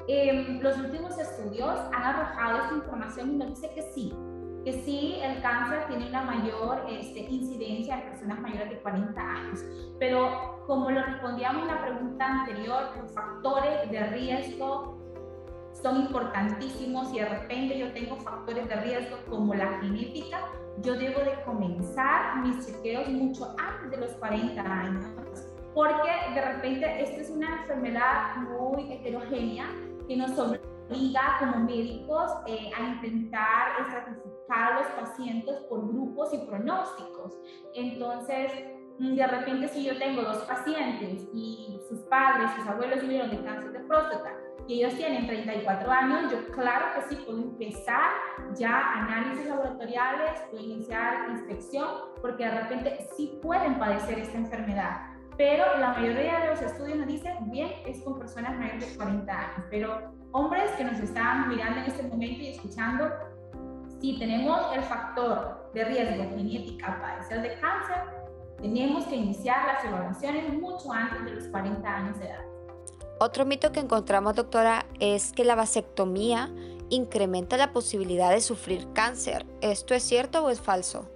Eh, 0.07 0.57
los 0.59 0.79
últimos 0.79 1.15
estudios 1.19 1.77
han 1.93 2.03
arrojado 2.03 2.63
esta 2.63 2.75
información 2.75 3.33
y 3.33 3.37
nos 3.37 3.49
dice 3.49 3.69
que 3.75 3.83
sí, 3.83 4.11
que 4.65 4.73
sí, 4.83 5.19
el 5.21 5.43
cáncer 5.43 5.85
tiene 5.89 6.09
una 6.09 6.23
mayor 6.23 6.83
este, 6.89 7.19
incidencia 7.19 8.01
en 8.01 8.09
personas 8.09 8.39
mayores 8.39 8.71
de 8.71 8.81
40 8.81 9.21
años. 9.21 9.59
Pero 9.99 10.63
como 10.65 10.89
lo 10.89 11.03
respondíamos 11.03 11.61
en 11.61 11.67
la 11.67 11.81
pregunta 11.83 12.25
anterior, 12.25 12.97
los 12.99 13.13
factores 13.13 13.91
de 13.91 14.07
riesgo 14.07 15.00
son 15.73 15.97
importantísimos 15.97 17.13
y 17.13 17.19
de 17.19 17.25
repente 17.25 17.77
yo 17.77 17.91
tengo 17.93 18.17
factores 18.17 18.67
de 18.67 18.75
riesgo 18.75 19.17
como 19.29 19.53
la 19.53 19.79
genética, 19.79 20.39
yo 20.79 20.93
debo 20.95 21.19
de 21.19 21.41
comenzar 21.45 22.37
mis 22.43 22.65
chequeos 22.65 23.07
mucho 23.09 23.55
antes 23.57 23.91
de 23.91 23.97
los 23.97 24.11
40 24.13 24.61
años, 24.61 25.05
porque 25.73 26.09
de 26.33 26.41
repente 26.41 27.03
esta 27.03 27.21
es 27.21 27.29
una 27.29 27.61
enfermedad 27.61 28.35
muy 28.37 28.91
heterogénea 28.91 29.65
que 30.07 30.17
nos 30.17 30.37
obliga 30.37 31.37
como 31.39 31.65
médicos 31.65 32.31
eh, 32.47 32.69
a 32.77 32.81
intentar 32.89 33.81
estratificar 33.81 34.73
a 34.73 34.79
los 34.79 34.87
pacientes 34.87 35.55
por 35.69 35.87
grupos 35.87 36.33
y 36.33 36.37
pronósticos. 36.39 37.37
Entonces, 37.73 38.51
de 38.99 39.27
repente 39.27 39.67
si 39.69 39.83
yo 39.83 39.97
tengo 39.97 40.21
dos 40.21 40.39
pacientes 40.39 41.27
y 41.33 41.79
sus 41.87 41.99
padres, 42.01 42.51
sus 42.55 42.67
abuelos 42.67 43.03
murieron 43.03 43.31
de 43.31 43.43
cáncer 43.43 43.71
de 43.71 43.79
próstata, 43.79 44.35
y 44.67 44.81
ellos 44.81 44.95
tienen 44.95 45.27
34 45.27 45.91
años, 45.91 46.31
yo 46.31 46.47
claro 46.51 46.85
que 46.95 47.01
sí 47.09 47.21
puedo 47.25 47.39
empezar 47.39 48.11
ya 48.55 48.93
análisis 48.93 49.45
laboratoriales, 49.47 50.41
puedo 50.49 50.63
iniciar 50.63 51.29
inspección, 51.31 51.87
porque 52.21 52.45
de 52.45 52.61
repente 52.61 53.07
sí 53.15 53.39
pueden 53.41 53.77
padecer 53.79 54.19
esta 54.19 54.37
enfermedad. 54.37 55.01
Pero 55.37 55.65
la 55.79 55.93
mayoría 55.93 56.39
de 56.39 56.47
los 56.47 56.61
estudios 56.61 56.99
nos 56.99 57.07
dicen, 57.07 57.49
bien, 57.49 57.71
es 57.85 58.01
con 58.03 58.19
personas 58.19 58.57
mayores 58.57 58.91
de 58.91 58.95
40 58.95 59.31
años, 59.33 59.65
pero 59.69 60.13
hombres 60.31 60.69
que 60.71 60.83
nos 60.83 60.99
están 60.99 61.49
mirando 61.49 61.79
en 61.79 61.85
este 61.85 62.03
momento 62.03 62.41
y 62.41 62.49
escuchando, 62.49 63.09
si 63.99 64.17
tenemos 64.19 64.61
el 64.75 64.83
factor 64.83 65.71
de 65.73 65.85
riesgo 65.85 66.23
genética 66.35 66.87
para 66.87 67.01
padecer 67.01 67.41
de 67.41 67.59
cáncer, 67.59 67.97
tenemos 68.61 69.05
que 69.05 69.15
iniciar 69.15 69.65
las 69.65 69.83
evaluaciones 69.83 70.53
mucho 70.53 70.91
antes 70.91 71.25
de 71.25 71.31
los 71.31 71.47
40 71.47 71.87
años 71.87 72.19
de 72.19 72.27
edad. 72.27 72.50
Otro 73.23 73.45
mito 73.45 73.71
que 73.71 73.79
encontramos, 73.79 74.33
doctora, 74.33 74.87
es 74.99 75.31
que 75.31 75.45
la 75.45 75.53
vasectomía 75.53 76.49
incrementa 76.89 77.55
la 77.55 77.71
posibilidad 77.71 78.31
de 78.31 78.41
sufrir 78.41 78.91
cáncer. 78.93 79.45
¿Esto 79.61 79.93
es 79.93 80.01
cierto 80.01 80.43
o 80.43 80.49
es 80.49 80.59
falso? 80.59 81.07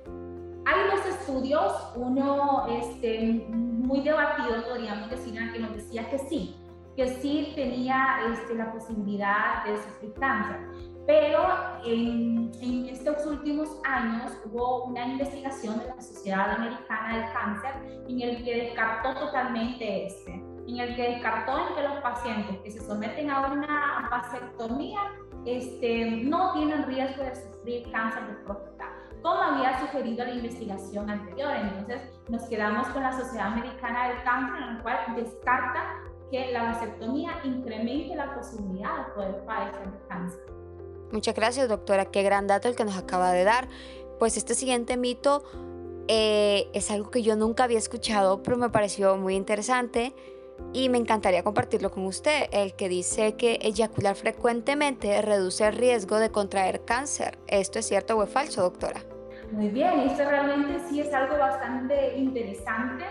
Hay 0.67 0.95
dos 0.95 1.03
estudios, 1.07 1.73
uno 1.95 2.67
este, 2.79 3.47
muy 3.49 4.01
debatido, 4.01 4.67
podríamos 4.69 5.09
decir, 5.09 5.33
que 5.51 5.57
nos 5.57 5.75
decía 5.75 6.07
que 6.07 6.19
sí, 6.19 6.55
que 6.95 7.07
sí 7.07 7.53
tenía 7.55 8.19
este, 8.31 8.53
la 8.53 8.71
posibilidad 8.71 9.65
de 9.65 9.75
sufrir 9.75 10.13
cáncer. 10.19 10.59
Pero 11.07 11.41
en, 11.87 12.51
estos 12.87 13.25
últimos 13.25 13.67
años 13.83 14.31
hubo 14.45 14.83
una 14.83 15.07
investigación 15.07 15.79
de 15.79 15.87
la 15.87 15.99
Sociedad 15.99 16.51
Americana 16.51 17.17
del 17.17 17.33
Cáncer 17.33 18.05
en 18.07 18.21
el 18.21 18.43
que 18.43 18.65
descartó 18.65 19.15
totalmente 19.15 20.05
este 20.05 20.54
en 20.67 20.79
el 20.79 20.95
que 20.95 21.11
descartó 21.11 21.67
en 21.67 21.75
que 21.75 21.83
los 21.83 22.01
pacientes 22.01 22.57
que 22.59 22.71
se 22.71 22.81
someten 22.81 23.29
a 23.29 23.47
una 23.47 24.07
vasectomía 24.09 24.99
este, 25.45 26.05
no 26.23 26.53
tienen 26.53 26.85
riesgo 26.85 27.23
de 27.23 27.35
sufrir 27.35 27.91
cáncer 27.91 28.27
de 28.27 28.33
próstata, 28.45 28.85
como 29.21 29.41
había 29.41 29.79
sugerido 29.79 30.25
la 30.25 30.31
investigación 30.31 31.09
anterior. 31.09 31.51
Entonces, 31.55 32.01
nos 32.29 32.43
quedamos 32.43 32.87
con 32.87 33.03
la 33.03 33.11
Sociedad 33.17 33.47
Americana 33.47 34.09
del 34.09 34.23
Cáncer, 34.23 34.63
en 34.63 34.77
la 34.77 34.83
cual 34.83 34.97
descarta 35.15 36.01
que 36.31 36.51
la 36.51 36.63
vasectomía 36.63 37.39
incremente 37.43 38.15
la 38.15 38.33
posibilidad 38.33 39.05
de 39.05 39.13
poder 39.13 39.45
padecer 39.45 39.87
cáncer. 40.09 40.39
Muchas 41.11 41.35
gracias, 41.35 41.69
doctora. 41.69 42.05
Qué 42.05 42.23
gran 42.23 42.47
dato 42.47 42.67
el 42.67 42.75
que 42.75 42.83
nos 42.83 42.97
acaba 42.97 43.31
de 43.31 43.43
dar. 43.43 43.67
Pues 44.17 44.37
este 44.37 44.55
siguiente 44.55 44.97
mito 44.97 45.43
eh, 46.07 46.67
es 46.73 46.89
algo 46.89 47.11
que 47.11 47.21
yo 47.21 47.35
nunca 47.35 47.65
había 47.65 47.77
escuchado, 47.77 48.41
pero 48.41 48.57
me 48.57 48.69
pareció 48.69 49.15
muy 49.17 49.35
interesante 49.35 50.15
y 50.73 50.89
me 50.89 50.97
encantaría 50.97 51.43
compartirlo 51.43 51.89
con 51.89 52.05
usted, 52.05 52.47
el 52.51 52.73
que 52.73 52.89
dice 52.89 53.35
que 53.35 53.59
eyacular 53.61 54.15
frecuentemente 54.15 55.21
reduce 55.21 55.65
el 55.65 55.73
riesgo 55.73 56.17
de 56.17 56.31
contraer 56.31 56.83
cáncer. 56.83 57.37
¿Esto 57.47 57.79
es 57.79 57.87
cierto 57.87 58.17
o 58.17 58.23
es 58.23 58.29
falso, 58.29 58.61
doctora? 58.61 59.01
Muy 59.51 59.69
bien, 59.69 60.01
esto 60.01 60.29
realmente 60.29 60.81
sí 60.89 60.99
es 60.99 61.13
algo 61.13 61.37
bastante 61.37 62.17
interesante 62.17 63.05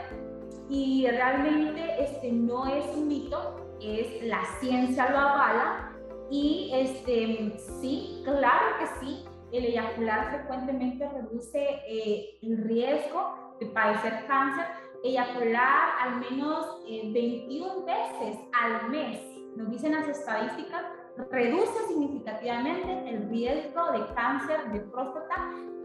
y 0.68 1.06
realmente 1.08 2.02
este 2.02 2.32
no 2.32 2.66
es 2.66 2.84
un 2.94 3.08
mito, 3.08 3.76
es 3.80 4.22
la 4.24 4.42
ciencia 4.60 5.10
lo 5.10 5.18
avala 5.18 5.92
y 6.30 6.70
este 6.74 7.56
sí, 7.80 8.22
claro 8.24 8.76
que 8.78 8.86
sí, 9.00 9.24
el 9.52 9.66
eyacular 9.66 10.30
frecuentemente 10.30 11.08
reduce 11.08 11.62
eh, 11.88 12.38
el 12.42 12.58
riesgo 12.64 13.56
de 13.60 13.66
padecer 13.66 14.26
cáncer 14.26 14.83
eyacular 15.04 15.90
al 16.00 16.18
menos 16.18 16.82
21 16.86 17.66
eh, 17.66 17.84
veces 17.86 18.40
al 18.52 18.90
mes, 18.90 19.20
nos 19.54 19.70
dicen 19.70 19.92
las 19.92 20.08
estadísticas, 20.08 20.82
reduce 21.30 21.86
significativamente 21.86 23.10
el 23.10 23.28
riesgo 23.28 23.92
de 23.92 24.14
cáncer 24.14 24.72
de 24.72 24.80
próstata 24.80 25.36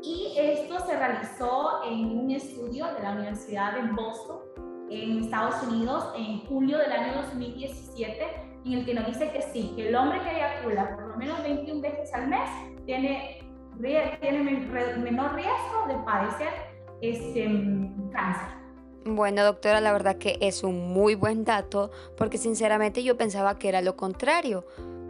y 0.01 0.33
esto 0.37 0.79
se 0.79 0.97
realizó 0.97 1.83
en 1.83 2.17
un 2.17 2.31
estudio 2.31 2.87
de 2.93 3.03
la 3.03 3.11
Universidad 3.11 3.73
de 3.73 3.91
Boston 3.91 4.39
en 4.89 5.23
Estados 5.23 5.61
Unidos 5.67 6.11
en 6.15 6.39
julio 6.47 6.77
del 6.77 6.91
año 6.91 7.21
2017 7.21 8.23
en 8.65 8.73
el 8.73 8.85
que 8.85 8.93
nos 8.93 9.05
dice 9.05 9.29
que 9.31 9.41
sí, 9.41 9.73
que 9.75 9.89
el 9.89 9.95
hombre 9.95 10.21
que 10.21 10.31
eyacula 10.31 10.95
por 10.95 11.07
lo 11.07 11.17
menos 11.17 11.43
21 11.43 11.81
veces 11.81 12.13
al 12.13 12.27
mes 12.27 12.49
tiene, 12.85 13.39
tiene 14.21 14.43
menor 14.97 15.35
riesgo 15.35 15.87
de 15.87 15.95
padecer 16.05 16.49
este, 17.01 17.43
cáncer. 18.11 18.58
Bueno, 19.05 19.43
doctora, 19.43 19.79
la 19.81 19.93
verdad 19.93 20.17
que 20.17 20.37
es 20.41 20.63
un 20.63 20.91
muy 20.91 21.15
buen 21.15 21.45
dato 21.45 21.89
porque 22.17 22.37
sinceramente 22.37 23.03
yo 23.03 23.17
pensaba 23.17 23.57
que 23.57 23.69
era 23.69 23.81
lo 23.81 23.95
contrario, 23.95 24.65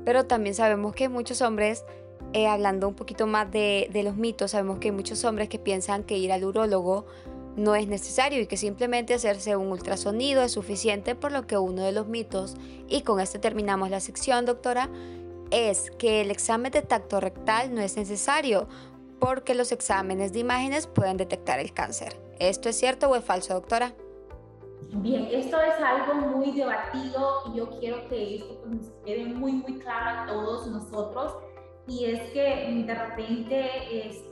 pero 0.05 0.25
también 0.25 0.55
sabemos 0.55 0.93
que 0.93 1.09
muchos 1.09 1.41
hombres, 1.41 1.85
eh, 2.33 2.47
hablando 2.47 2.87
un 2.87 2.93
poquito 2.93 3.25
más 3.25 3.51
de, 3.51 3.89
de 3.91 4.03
los 4.03 4.15
mitos, 4.15 4.51
sabemos 4.51 4.79
que 4.79 4.89
hay 4.89 4.91
muchos 4.91 5.23
hombres 5.25 5.49
que 5.49 5.59
piensan 5.59 6.03
que 6.03 6.17
ir 6.17 6.31
al 6.31 6.45
urólogo 6.45 7.05
no 7.55 7.75
es 7.75 7.87
necesario 7.87 8.41
y 8.41 8.47
que 8.47 8.57
simplemente 8.57 9.13
hacerse 9.13 9.55
un 9.55 9.71
ultrasonido 9.71 10.43
es 10.43 10.53
suficiente, 10.53 11.15
por 11.15 11.31
lo 11.31 11.45
que 11.45 11.57
uno 11.57 11.83
de 11.83 11.91
los 11.91 12.07
mitos, 12.07 12.55
y 12.87 13.01
con 13.01 13.19
este 13.19 13.39
terminamos 13.39 13.89
la 13.89 13.99
sección, 13.99 14.45
doctora, 14.45 14.89
es 15.51 15.91
que 15.97 16.21
el 16.21 16.31
examen 16.31 16.71
de 16.71 16.81
tacto 16.81 17.19
rectal 17.19 17.73
no 17.73 17.81
es 17.81 17.97
necesario 17.97 18.67
porque 19.19 19.55
los 19.55 19.71
exámenes 19.71 20.33
de 20.33 20.39
imágenes 20.39 20.87
pueden 20.87 21.17
detectar 21.17 21.59
el 21.59 21.73
cáncer. 21.73 22.19
¿Esto 22.39 22.69
es 22.69 22.77
cierto 22.77 23.09
o 23.09 23.15
es 23.15 23.23
falso, 23.23 23.53
doctora? 23.53 23.93
Bien, 24.91 25.27
esto 25.31 25.61
es 25.61 25.75
algo 25.83 26.15
muy 26.15 26.51
debatido 26.51 27.43
y 27.47 27.57
yo 27.57 27.69
quiero 27.79 28.07
que 28.07 28.37
esto 28.37 28.59
pues, 28.61 28.75
nos 28.75 28.91
quede 29.05 29.25
muy, 29.25 29.51
muy 29.53 29.79
claro 29.79 30.21
a 30.21 30.25
todos 30.25 30.67
nosotros. 30.67 31.35
Y 31.87 32.05
es 32.05 32.21
que 32.31 32.83
de 32.85 32.95
repente 32.95 34.07
es, 34.07 34.23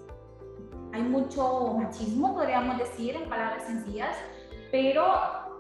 hay 0.93 1.03
mucho 1.03 1.73
machismo, 1.77 2.33
podríamos 2.33 2.77
decir, 2.77 3.15
en 3.15 3.29
palabras 3.29 3.65
sencillas, 3.65 4.15
pero 4.71 5.05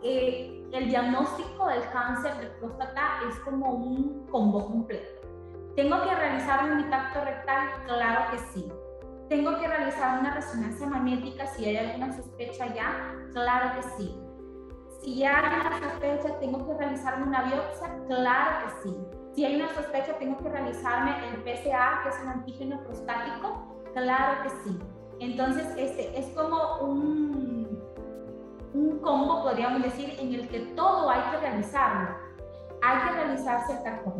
eh, 0.03 0.63
el 0.71 0.89
diagnóstico 0.89 1.67
del 1.67 1.81
cáncer 1.91 2.37
de 2.37 2.47
próstata 2.59 3.19
es 3.29 3.35
como 3.39 3.73
un 3.73 4.27
combo 4.31 4.65
completo. 4.65 5.21
¿Tengo 5.75 6.01
que 6.03 6.15
realizar 6.15 6.71
un 6.71 6.89
tacto 6.89 7.23
rectal? 7.23 7.67
Claro 7.85 8.31
que 8.31 8.39
sí. 8.51 8.67
¿Tengo 9.29 9.59
que 9.59 9.67
realizar 9.67 10.19
una 10.19 10.33
resonancia 10.33 10.87
magnética 10.87 11.45
si 11.47 11.65
hay 11.65 11.77
alguna 11.77 12.15
sospecha 12.15 12.73
ya? 12.73 13.13
Claro 13.33 13.75
que 13.75 13.83
sí. 13.97 14.17
Si 15.01 15.25
hay 15.25 15.59
una 15.59 15.79
sospecha, 15.79 16.39
¿tengo 16.39 16.65
que 16.65 16.73
realizarme 16.73 17.27
una 17.27 17.43
biopsia? 17.43 17.93
Claro 18.07 18.65
que 18.65 18.89
sí. 18.89 18.97
Si 19.35 19.45
hay 19.45 19.55
una 19.57 19.69
sospecha, 19.73 20.13
¿tengo 20.17 20.37
que 20.37 20.49
realizarme 20.49 21.11
el 21.29 21.43
PSA, 21.43 21.99
que 22.03 22.09
es 22.09 22.19
un 22.23 22.29
antígeno 22.29 22.81
prostático? 22.83 23.75
Claro 23.93 24.43
que 24.43 24.49
sí. 24.49 24.79
Entonces, 25.19 25.67
este 25.77 26.17
es 26.17 26.27
como 26.27 26.77
un, 26.79 27.83
un 28.73 28.99
combo, 28.99 29.43
podríamos 29.43 29.83
decir, 29.83 30.15
en 30.19 30.33
el 30.33 30.47
que 30.47 30.59
todo 30.75 31.09
hay 31.09 31.21
que 31.31 31.37
realizarlo. 31.37 32.15
Hay 32.81 33.07
que 33.07 33.13
realizarse 33.13 33.73
el 33.73 33.83
tacto 33.83 34.11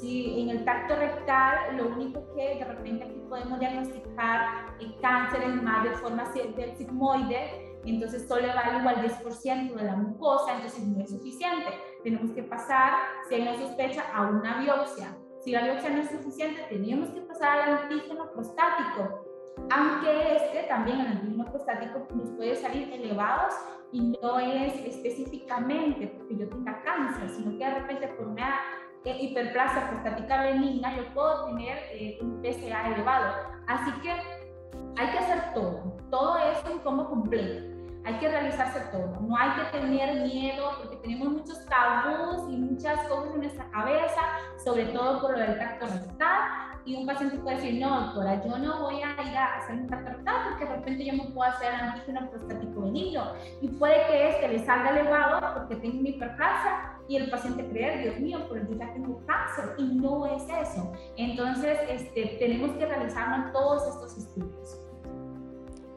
si 0.00 0.40
en 0.40 0.50
el 0.50 0.64
tacto 0.64 0.94
rectal 0.96 1.76
lo 1.76 1.88
único 1.88 2.22
que 2.34 2.56
de 2.56 2.64
repente 2.64 3.04
aquí 3.04 3.20
podemos 3.28 3.58
diagnosticar 3.58 4.76
el 4.80 4.98
cáncer 5.00 5.42
en 5.42 5.64
más 5.64 5.84
de 5.84 5.90
forma 5.96 6.24
del 6.30 6.76
sigmoide, 6.76 7.80
entonces 7.84 8.28
solo 8.28 8.46
va 8.48 8.78
igual 8.78 8.96
10% 8.96 9.74
de 9.74 9.84
la 9.84 9.96
mucosa, 9.96 10.54
entonces 10.54 10.86
no 10.86 11.02
es 11.02 11.10
suficiente. 11.10 11.66
Tenemos 12.02 12.30
que 12.32 12.42
pasar, 12.42 12.92
si 13.28 13.36
hay 13.36 13.42
una 13.42 13.56
sospecha, 13.56 14.04
a 14.14 14.22
una 14.22 14.60
biopsia. 14.60 15.16
Si 15.40 15.52
la 15.52 15.62
biopsia 15.62 15.90
no 15.90 16.02
es 16.02 16.10
suficiente, 16.10 16.62
tenemos 16.68 17.10
que 17.10 17.20
pasar 17.22 17.60
al 17.60 17.78
antígeno 17.78 18.30
prostático, 18.32 19.24
aunque 19.70 20.36
este 20.36 20.64
también, 20.68 21.00
el 21.00 21.06
antígeno 21.08 21.44
prostático, 21.46 22.06
nos 22.14 22.30
puede 22.30 22.54
salir 22.56 22.92
elevados 22.92 23.54
y 23.92 24.12
no 24.22 24.38
es 24.38 24.74
específicamente 24.84 26.06
porque 26.08 26.36
yo 26.36 26.48
tenga 26.48 26.82
cáncer, 26.82 27.28
sino 27.30 27.50
que 27.52 27.64
de 27.64 27.74
repente 27.74 28.08
por 28.08 28.28
una 28.28 28.60
hiperplasia 29.04 29.88
prostática 29.88 30.42
benigna, 30.42 30.96
yo 30.96 31.04
puedo 31.14 31.46
tener 31.46 31.78
eh, 31.92 32.18
un 32.20 32.42
PSA 32.42 32.88
elevado. 32.88 33.34
Así 33.66 33.90
que 34.00 34.10
hay 34.10 35.10
que 35.10 35.18
hacer 35.18 35.54
todo, 35.54 35.96
todo 36.10 36.38
esto 36.38 36.70
en 36.70 36.78
como 36.80 37.08
completo. 37.08 37.66
Hay 38.04 38.14
que 38.14 38.28
realizarse 38.28 38.80
todo, 38.90 39.20
no 39.20 39.36
hay 39.36 39.50
que 39.50 39.78
tener 39.78 40.22
miedo 40.22 40.70
porque 40.78 40.96
tenemos 40.96 41.28
muchos 41.28 41.62
tabús 41.66 42.50
y 42.50 42.56
muchas 42.56 43.06
cosas 43.06 43.34
en 43.34 43.40
nuestra 43.40 43.70
cabeza, 43.70 44.20
sobre 44.64 44.86
todo 44.86 45.20
por 45.20 45.32
lo 45.32 45.38
del 45.38 45.58
tacto 45.58 45.86
rectal. 45.86 46.40
Y 46.86 46.96
un 46.96 47.06
paciente 47.06 47.36
puede 47.36 47.56
decir, 47.56 47.78
no, 47.78 48.00
doctora, 48.00 48.42
yo 48.42 48.56
no 48.56 48.80
voy 48.80 49.02
a 49.02 49.22
ir 49.22 49.36
a 49.36 49.56
hacer 49.56 49.76
un 49.76 49.88
tratamiento 49.88 50.32
porque 50.48 50.64
de 50.64 50.76
repente 50.76 51.04
yo 51.04 51.12
me 51.12 51.30
puedo 51.30 51.50
hacer 51.50 51.74
antígeno 51.74 52.30
prostático 52.30 52.80
benigno 52.80 53.34
y 53.60 53.68
puede 53.68 54.06
que 54.06 54.30
este 54.30 54.48
le 54.48 54.64
salga 54.64 54.90
elevado 54.90 55.54
porque 55.54 55.76
tengo 55.76 56.00
una 56.00 56.08
hiperplasia 56.08 56.97
y 57.08 57.16
el 57.16 57.30
paciente 57.30 57.66
cree, 57.68 58.02
Dios 58.02 58.20
mío, 58.20 58.46
pero 58.50 58.68
yo 58.68 58.78
ya 58.78 58.92
tengo 58.92 59.20
cáncer 59.26 59.74
y 59.78 59.84
no 59.84 60.26
es 60.26 60.42
eso. 60.44 60.92
Entonces, 61.16 61.78
este, 61.88 62.36
tenemos 62.38 62.76
que 62.76 62.86
realizar 62.86 63.50
todos 63.52 63.88
estos 63.88 64.18
estudios. 64.18 64.80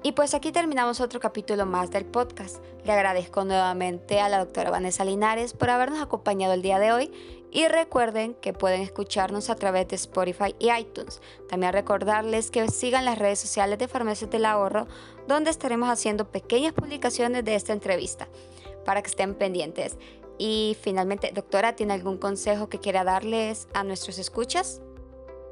Y 0.04 0.14
pues 0.14 0.34
aquí 0.34 0.52
terminamos 0.52 1.00
otro 1.00 1.20
capítulo 1.20 1.68
más 1.68 1.92
del 1.92 2.06
podcast. 2.06 2.64
Le 2.86 2.92
agradezco 2.92 3.46
nuevamente 3.46 4.20
a 4.20 4.30
la 4.30 4.40
doctora 4.40 4.72
Vanessa 4.72 5.06
Linares 5.06 5.54
por 5.54 5.70
habernos 5.70 6.02
acompañado 6.02 6.54
el 6.54 6.64
día 6.64 6.80
de 6.80 6.92
hoy 6.92 7.12
y 7.52 7.68
recuerden 7.68 8.34
que 8.34 8.54
pueden 8.54 8.82
escucharnos 8.82 9.52
a 9.52 9.56
través 9.56 9.88
de 9.90 9.98
Spotify 9.98 10.56
y 10.58 10.72
iTunes. 10.72 11.22
También 11.48 11.74
recordarles 11.74 12.50
que 12.50 12.68
sigan 12.70 13.06
las 13.06 13.20
redes 13.20 13.40
sociales 13.40 13.78
de 13.78 13.88
Farmacias 13.88 14.32
del 14.32 14.46
Ahorro 14.46 14.88
donde 15.28 15.52
estaremos 15.52 15.90
haciendo 15.90 16.32
pequeñas 16.32 16.74
publicaciones 16.74 17.46
de 17.46 17.54
esta 17.54 17.74
entrevista 17.74 18.28
para 18.86 19.04
que 19.04 19.10
estén 19.10 19.36
pendientes. 19.36 19.98
Y 20.44 20.76
finalmente, 20.82 21.30
doctora, 21.36 21.76
¿tiene 21.76 21.94
algún 21.94 22.18
consejo 22.18 22.68
que 22.68 22.80
quiera 22.80 23.04
darles 23.04 23.68
a 23.76 23.84
nuestros 23.84 24.18
escuchas? 24.18 24.82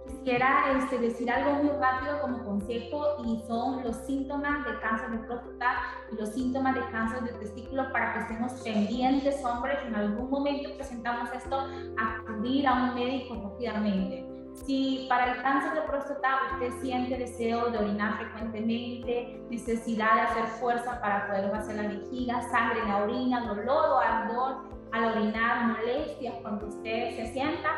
Quisiera 0.07 0.79
este, 0.79 0.97
decir 0.97 1.29
algo 1.29 1.61
muy 1.61 1.69
rápido 1.79 2.19
como 2.21 2.43
consejo 2.43 3.17
y 3.23 3.39
son 3.47 3.83
los 3.83 3.95
síntomas 3.97 4.65
de 4.65 4.79
cáncer 4.79 5.11
de 5.11 5.17
próstata 5.27 5.75
y 6.11 6.15
los 6.15 6.29
síntomas 6.29 6.73
de 6.73 6.81
cáncer 6.89 7.21
de 7.21 7.33
testículo 7.33 7.91
para 7.91 8.13
que 8.13 8.19
estemos 8.21 8.51
pendientes, 8.63 9.45
hombres, 9.45 9.77
en 9.85 9.93
algún 9.93 10.27
momento 10.27 10.75
presentamos 10.75 11.29
esto, 11.33 11.67
acudir 11.95 12.65
a 12.65 12.73
un 12.85 12.95
médico 12.95 13.35
rápidamente. 13.35 14.25
Si 14.65 15.05
para 15.07 15.33
el 15.33 15.41
cáncer 15.43 15.75
de 15.75 15.81
próstata 15.81 16.29
usted 16.53 16.81
siente 16.81 17.15
deseo 17.15 17.69
de 17.69 17.77
orinar 17.77 18.17
frecuentemente, 18.17 19.39
necesidad 19.51 20.15
de 20.15 20.21
hacer 20.21 20.45
fuerza 20.59 20.99
para 20.99 21.27
poder 21.27 21.53
hacer 21.53 21.75
la 21.75 21.87
vejiga, 21.89 22.41
sangre 22.49 22.79
en 22.79 22.87
la 22.87 23.03
orina, 23.03 23.45
dolor 23.45 23.85
o 23.91 23.99
ardor 23.99 24.78
al 24.91 25.17
orinar, 25.17 25.67
molestias 25.67 26.35
cuando 26.41 26.67
usted 26.67 27.15
se 27.15 27.33
sienta, 27.33 27.69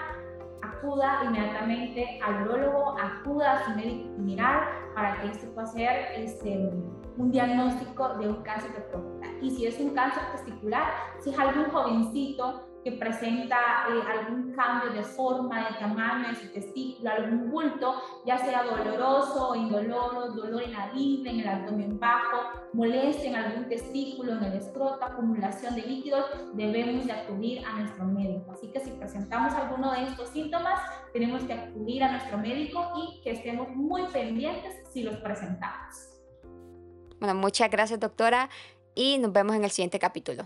acuda 0.62 1.22
inmediatamente 1.26 2.20
al 2.24 2.44
urologo, 2.44 2.96
acuda 3.00 3.54
a 3.54 3.66
su 3.66 3.72
médico 3.72 4.10
general 4.16 4.68
para 4.96 5.22
que 5.22 5.28
esto 5.28 5.48
pueda 5.54 5.68
ser 5.68 6.08
este, 6.16 6.72
un 7.18 7.32
diagnóstico 7.32 8.16
de 8.16 8.30
un 8.30 8.42
cáncer 8.44 8.74
de 8.74 8.82
próstata. 8.82 9.28
Y 9.42 9.52
si 9.52 9.66
es 9.66 9.80
un 9.80 9.94
cáncer 9.94 10.24
testicular, 10.32 10.86
si 11.20 11.30
es 11.32 11.40
algún 11.40 11.66
jovencito 11.66 12.68
que 12.84 12.92
presenta 12.94 13.58
eh, 13.90 14.02
algún 14.20 14.54
cambio 14.54 14.92
de 14.92 15.04
forma, 15.04 15.70
de 15.70 15.76
tamaño 15.80 16.30
de 16.30 16.36
su 16.36 16.48
testículo, 16.48 17.10
algún 17.10 17.52
bulto, 17.52 18.02
ya 18.26 18.38
sea 18.38 18.64
doloroso 18.64 19.56
indoloro, 19.56 20.32
dolor 20.32 20.64
en 20.64 20.74
la 20.74 20.92
ingle, 20.96 21.30
en 21.30 21.40
el 21.42 21.48
abdomen 21.48 22.00
bajo, 22.00 22.62
molestia 22.74 23.30
en 23.30 23.36
algún 23.36 23.70
testículo, 23.70 24.34
en 24.34 24.44
el 24.44 24.54
escroto, 24.54 25.04
acumulación 25.06 25.76
de 25.76 25.84
líquidos, 25.84 26.26
debemos 26.54 27.06
de 27.06 27.12
acudir 27.12 27.66
a 27.66 27.80
nuestro 27.80 28.06
médico. 28.06 28.52
Así 28.52 28.68
que 28.72 28.80
si 28.80 28.92
presentamos 28.92 29.54
alguno 29.54 29.92
de 29.92 30.04
estos 30.04 30.30
síntomas, 30.30 30.80
tenemos 31.14 31.44
que 31.44 31.54
acudir 31.54 32.04
a 32.04 32.12
nuestro 32.12 32.38
médico 32.38 32.92
y 32.98 33.22
que 33.22 33.32
estemos 33.32 33.70
muy 33.70 34.04
pendientes 34.12 34.76
si 34.92 35.04
los 35.04 35.18
presentamos. 35.18 36.12
Bueno, 37.20 37.36
muchas 37.36 37.70
gracias 37.70 38.00
doctora 38.00 38.50
y 38.96 39.20
nos 39.20 39.32
vemos 39.32 39.56
en 39.56 39.64
el 39.64 39.70
siguiente 39.70 40.00
capítulo. 40.00 40.46